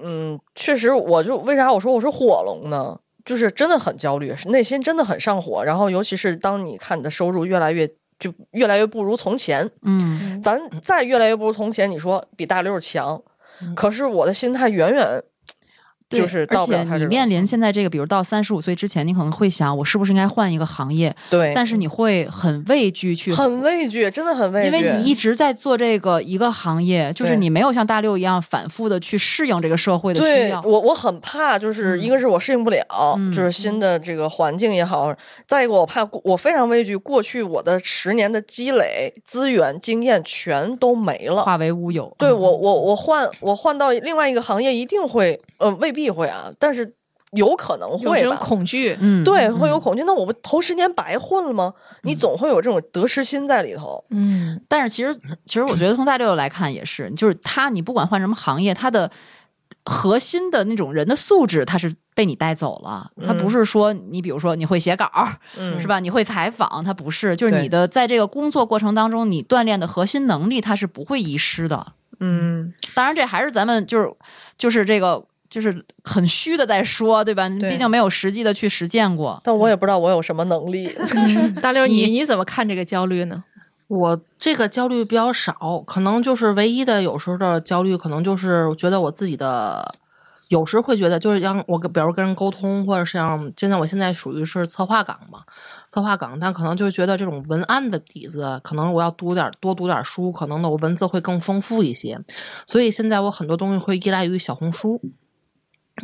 [0.02, 2.98] 嗯，确实，我就为啥我说我是火龙呢？
[3.26, 5.64] 就是真的很焦虑，内心真的很上火。
[5.66, 7.86] 然后，尤其是当你看你的收入越来越
[8.20, 13.22] 就越来越不如从前，嗯，咱再越来越不如从前，你说比大六强，
[13.76, 15.35] 可是我的心态远远对
[16.18, 21.16] 就是而且你面临现在这个，比如到三十五岁之前，你可能会想，我是不是应该换一个行业？
[21.30, 30.62] 对，但是你会很畏惧去很畏惧，真的很畏惧，因为你一直在做这个一个行业，就是你没有像大六一样反复的去适应这个社会的需要。
[30.62, 35.12] 对我，我很怕，就是一个是我适应不了，嗯就是新的这个环境也好；
[35.48, 41.44] 再一个，我怕过我非常畏惧过去我的十年的积累、资源、经验全都没了。
[41.44, 42.14] 化为乌有。
[42.18, 46.96] 对嗯我，我我换我换到另外一个行业，一定会，呃，未必会啊，但是
[47.32, 48.36] 有可能有这种会吧。
[48.38, 50.04] 恐惧，嗯，对，嗯会有恐惧。
[50.04, 51.74] 那我不头十年白混了吗？
[52.04, 54.04] 你总会有这种得失心在里头。
[54.10, 55.14] 嗯，但是其实，
[55.46, 59.12] 其实我觉得从大六来看也是，就是他，你不管换什么行业，他的
[59.84, 63.12] 核心的那种人的素质，他是被你带走了。
[63.26, 65.12] 他不是说你，比如说你会写稿，
[65.58, 66.00] 嗯 是吧？
[66.00, 71.94] 你会采访，他不是，就是你的在这个工作过程当中，你锻炼的核心能力，他是不会遗失的。
[72.22, 74.10] 嗯，当然，这还是咱们就是
[74.58, 75.22] 就是这个
[75.56, 77.48] 就是很虚的在说，对吧？
[77.48, 79.40] 对毕竟没有实际的去实践过。
[79.42, 80.94] 但我也不知道我有什么能力。
[81.64, 83.46] 大六，你你你怎么看这个焦虑呢？
[83.88, 89.96] 我这个焦虑比较少，可能就是唯一的有时候的焦虑，可能就是觉得我自己的，
[90.50, 95.42] 有时会觉得就是让我跟比如跟人沟通，或者是像现在我现在属于是策划岗嘛，
[95.92, 102.20] 策划岗，但可能就是觉得这种文案的底子，可能我要读点多读点书，可能呢我文字会更丰富一些，
[102.66, 105.00] 所以现在我很多东西会依赖于小红书。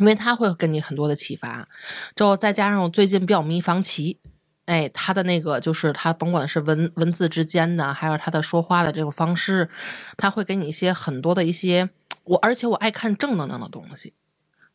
[0.00, 1.68] 因为他会给你很多的启发，
[2.16, 4.18] 之后再加上我最近比较迷房琪，
[4.64, 9.68] 哎，他的那个就是他甭管是文文字之间的，还有他的说话的这种方式，
[10.16, 11.90] 他会给你一些很多的一些
[12.24, 14.14] 我，而且我爱看正能量的东西，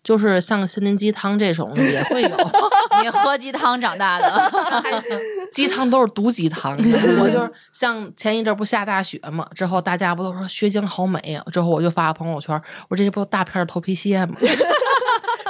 [0.07, 2.29] 就是像心灵鸡汤这种也会有，
[3.03, 4.51] 你喝鸡汤长大的，
[5.51, 6.71] 鸡汤都是毒鸡汤。
[7.19, 12.57] 我就是像前一阵不下大雪嘛，之后大家不都说雪景好美啊，之后我就发个朋友圈，
[12.87, 14.37] 我这些不大片头皮屑吗？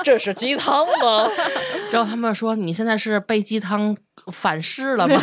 [0.03, 1.29] 这是鸡汤吗？
[1.91, 3.95] 之后他们说你现在是被鸡汤
[4.31, 5.21] 反噬了吗？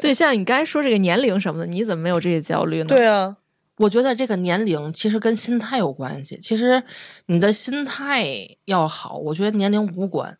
[0.00, 2.86] 对，像你刚才说这个年龄什么的，你怎么没有这些焦虑呢？
[2.88, 3.34] 对啊，
[3.78, 6.36] 我觉得这个年龄其实跟心态有关系。
[6.38, 6.82] 其实
[7.26, 8.26] 你的心态
[8.66, 10.36] 要好，我觉得年龄无关。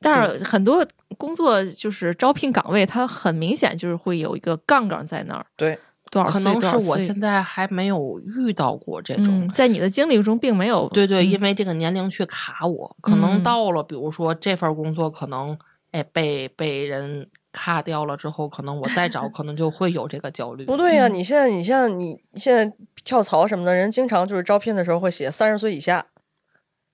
[0.00, 0.86] 但是很多
[1.16, 5.46] 工作就是招聘岗位，它很明显就是会有一个杠杠在那儿。
[5.56, 5.78] 对，
[6.10, 9.24] 多少可能是我现在还没有遇到过这种。
[9.28, 15.56] 嗯，在你的经历中并没有对对，嗯因为这个年龄去卡我，可能嗯到了，比如说这份工作可能
[15.92, 20.64] 哎被被人卡掉了之后，可能我再找，可能就会有这个焦虑。
[20.66, 26.04] 不对呀、你现在你像你现在跳槽什么的，人经常就是招聘的时候会写三十岁以下。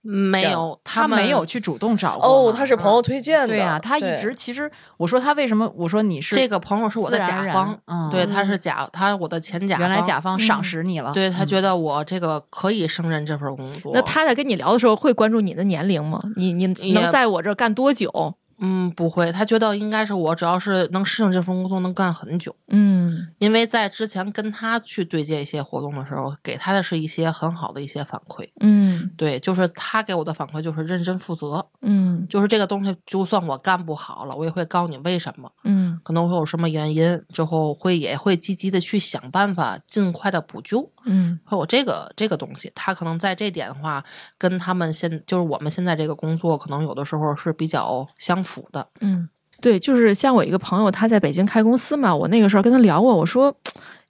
[0.03, 3.49] 没有，他没有去主动找过哦，他是朋友推荐的。
[3.49, 13.93] 对呀、他一直其实我说他为什么我说你是这个朋友是我的甲方，嗯对，他是甲，他我的前甲方，原来甲方赏嗯识你了，对他嗯觉得我这个可以胜任这份工作。
[13.93, 16.23] 那他在跟你聊的时候会关注你的年龄吗？
[16.37, 18.37] 你你能在我这儿干多久？
[18.61, 22.55] 嗯不会，他觉得应该是我只要是能适应这份工作能干很久。
[22.69, 28.49] 嗯因为在之前跟他去对接一些活动的时候，给他的是一些很好的一些反馈。
[28.61, 40.91] 嗯对，就是他给我的反馈就是认真负责，嗯就是这个东西，就算我干不好了，我也会告诉你为什么，嗯可能会有什么原因，之后会也会积极的去想办法，尽快的补救。
[41.05, 44.05] 嗯会有这个这个东西，他可能在这点的话，
[44.39, 48.87] 跟他们现就是我们现在这个工作，可能有的时候是比较相符的。
[49.01, 49.29] 嗯，
[49.61, 53.57] 对，就是像我一个朋友，他在北京开公司嘛，我那个时候跟他聊过，我说。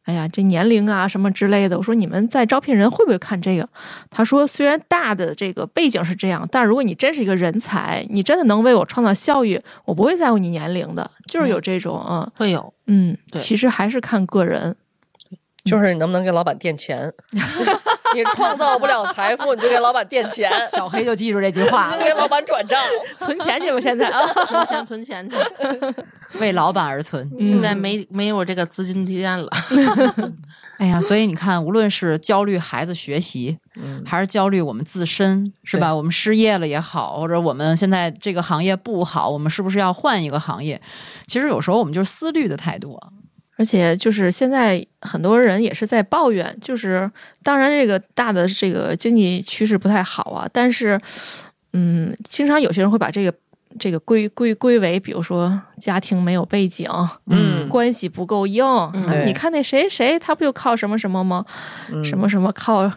[0.05, 3.69] 哎呀，这年龄啊什么之类的，我说你们在招聘人会不会看这个？
[4.09, 14.75] 他说，虽然大的这个背景是这样，但是如果你真是一个人才，你真的能为我创造效益，我不会在乎你年龄的，就是有这种，嗯会有，嗯，对其实还是看个人，
[15.65, 17.12] 就是你能不能给老板垫钱？
[18.12, 22.81] 你创造不了财富，你就给老板垫钱， 小黑就记住这句话你就给老板转账。
[23.19, 25.37] 存钱去吧，现在啊，存钱存钱去，
[26.41, 27.31] 为老板而存。
[27.39, 29.49] 现在没没有这个资金垫了。
[30.78, 35.95] 哎呀，所以你看，无论是焦虑孩子学习，嗯还是焦虑我们自身，是吧？
[35.95, 40.81] 我们失业了也好，或者我们现在这个行业不好，我们是不是要换一个行业？
[41.28, 42.99] 其实有时候我们就是思虑的太多。
[43.61, 47.11] 而且就是现在很多人也是在抱怨，就是
[47.43, 50.99] 当然这个大的这个经济趋势不太好啊，但是
[51.74, 53.35] 嗯，经常有些人会把这个
[53.78, 56.89] 这个归归归为，比如说家庭没有背景，
[57.27, 58.65] 嗯关系不够硬。
[59.07, 61.45] 对你看那谁谁，他不就靠什么什么吗？
[61.93, 62.91] 嗯什么什么靠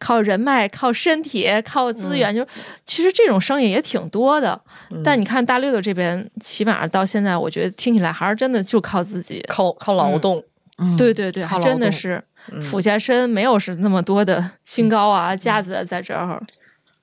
[0.00, 2.44] 靠人脉、靠身体、靠资源，就
[2.84, 4.60] 其实这种生意也挺多的。
[5.04, 9.44] 但你看大六六这边，起码到现在，我觉得听起来还是真的就靠自己。
[9.46, 10.42] 靠靠劳动，
[10.78, 16.42] 嗯，对对对，还真的是嗯俯下身，没有是那么多的清高啊、架子在这儿。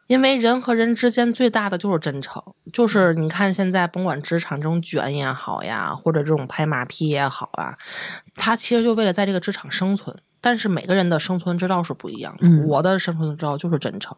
[0.08, 2.42] 因为人和人之间最大的就是真诚，
[2.72, 7.76] 就是你看现在甭管职场这种卷也好呀，或者这种拍马屁也好啊，
[8.34, 10.16] 他其实就为了在这个职场生存。
[10.42, 14.16] 但是每个人的生存之道是不一样的，嗯我的生存之道就是真诚，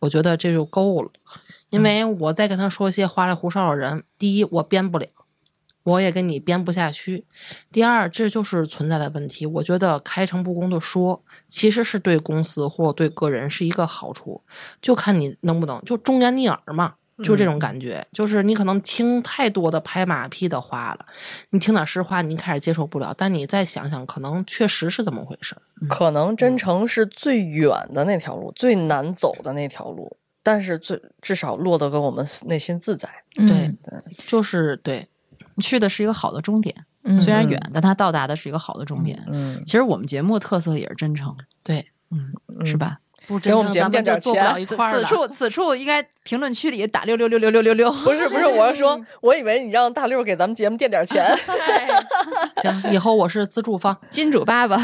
[0.00, 1.10] 我觉得这就够了。
[1.70, 5.06] 因为我再跟他说些花里胡哨的人，第一我编不了，
[5.82, 7.26] 我也跟你编不下去。
[7.72, 9.44] 第二，这就是存在的问题。
[9.46, 14.42] 我觉得开诚布公的说，其实是对公司或对个人是一个好处，
[14.80, 16.94] 就看你能不能就忠言逆耳嘛。
[17.24, 21.06] 就这种感觉，就是你可能听太多的拍马屁的话了，
[21.50, 25.62] 你听点实话，你开始接受不了，但你再想想，可能确实是这么回事儿。
[25.88, 33.08] 可能真诚是最远的那条路，最难走的那条路，但是最至少落得跟我们内心自在。
[33.38, 33.74] 嗯对，
[34.26, 35.06] 就是对，
[35.62, 36.74] 去的是一个好的终点，
[37.18, 39.22] 虽然远，但它到达的是一个好的终点。
[39.28, 43.00] 嗯，其实我们节目特色也是真诚，对，嗯是吧？
[43.26, 44.64] 不给我们节目垫点钱。
[44.64, 47.92] 此处此处应该评论区里打六六六六六六六。
[48.04, 51.36] 不是不是，我是说， 我以为你让大六给咱们节目垫点钱。
[52.62, 53.96] 行，以后我是资助方。
[54.10, 54.78] 金主爸爸。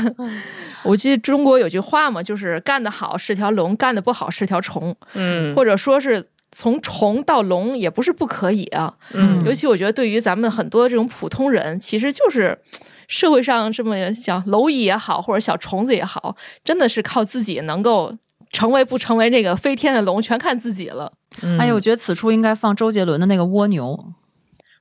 [0.85, 8.93] 我记得中国有句话嘛，就是干得好是条龙，干得不好是条虫，嗯或者说是从虫到龙也不是不可以啊。
[9.14, 12.59] 嗯尤其我觉得对于咱们很多这种普通人，其实就是
[13.06, 18.12] 社会上这么小蝼蚁也好，或者小虫子也好，真的是靠自己能够
[18.53, 21.12] 成为不成为这个飞天的龙，全看自己了。
[21.59, 24.12] 哎呀，我觉得此处应该放周杰伦的那个蜗牛。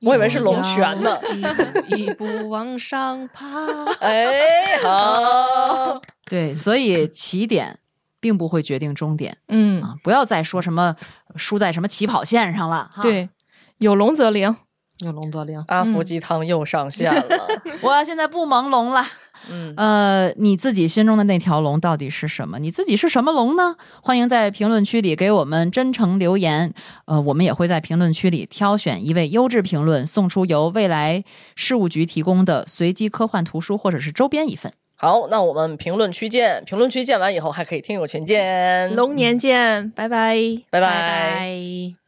[0.02, 1.18] 我以为是龙泉呢。
[1.32, 3.46] 一步一步往上爬。
[4.00, 7.78] 哎，好，对，所以起点
[8.20, 9.94] 并不会决定终点嗯，啊！
[10.02, 10.96] 不要再说什么
[11.36, 12.90] 输在什么起跑线上了。
[12.92, 13.30] 哈，对，
[13.78, 14.54] 有龙则灵。
[14.98, 17.48] 有龙则灵，阿福鸡汤又上线了。
[17.80, 19.04] 我现在不朦胧了。
[19.50, 22.58] 嗯，呃，你自己心中的那条龙到底是什么？
[22.58, 23.76] 你自己是什么龙呢？
[24.02, 26.72] 欢迎在评论区里给我们真诚留言。
[27.06, 31.24] 呃，我们也会在评论区里挑选一位优质评论，送出由未来
[31.56, 34.72] 事务局提供的随机科幻图书或者是周边一份。
[34.96, 36.62] 好，那我们评论区见。
[36.64, 38.94] 评论区见完以后，还可以听友群见。
[38.94, 40.36] 龙年见，拜拜。
[40.70, 40.88] 拜拜拜。
[40.88, 42.01] 拜。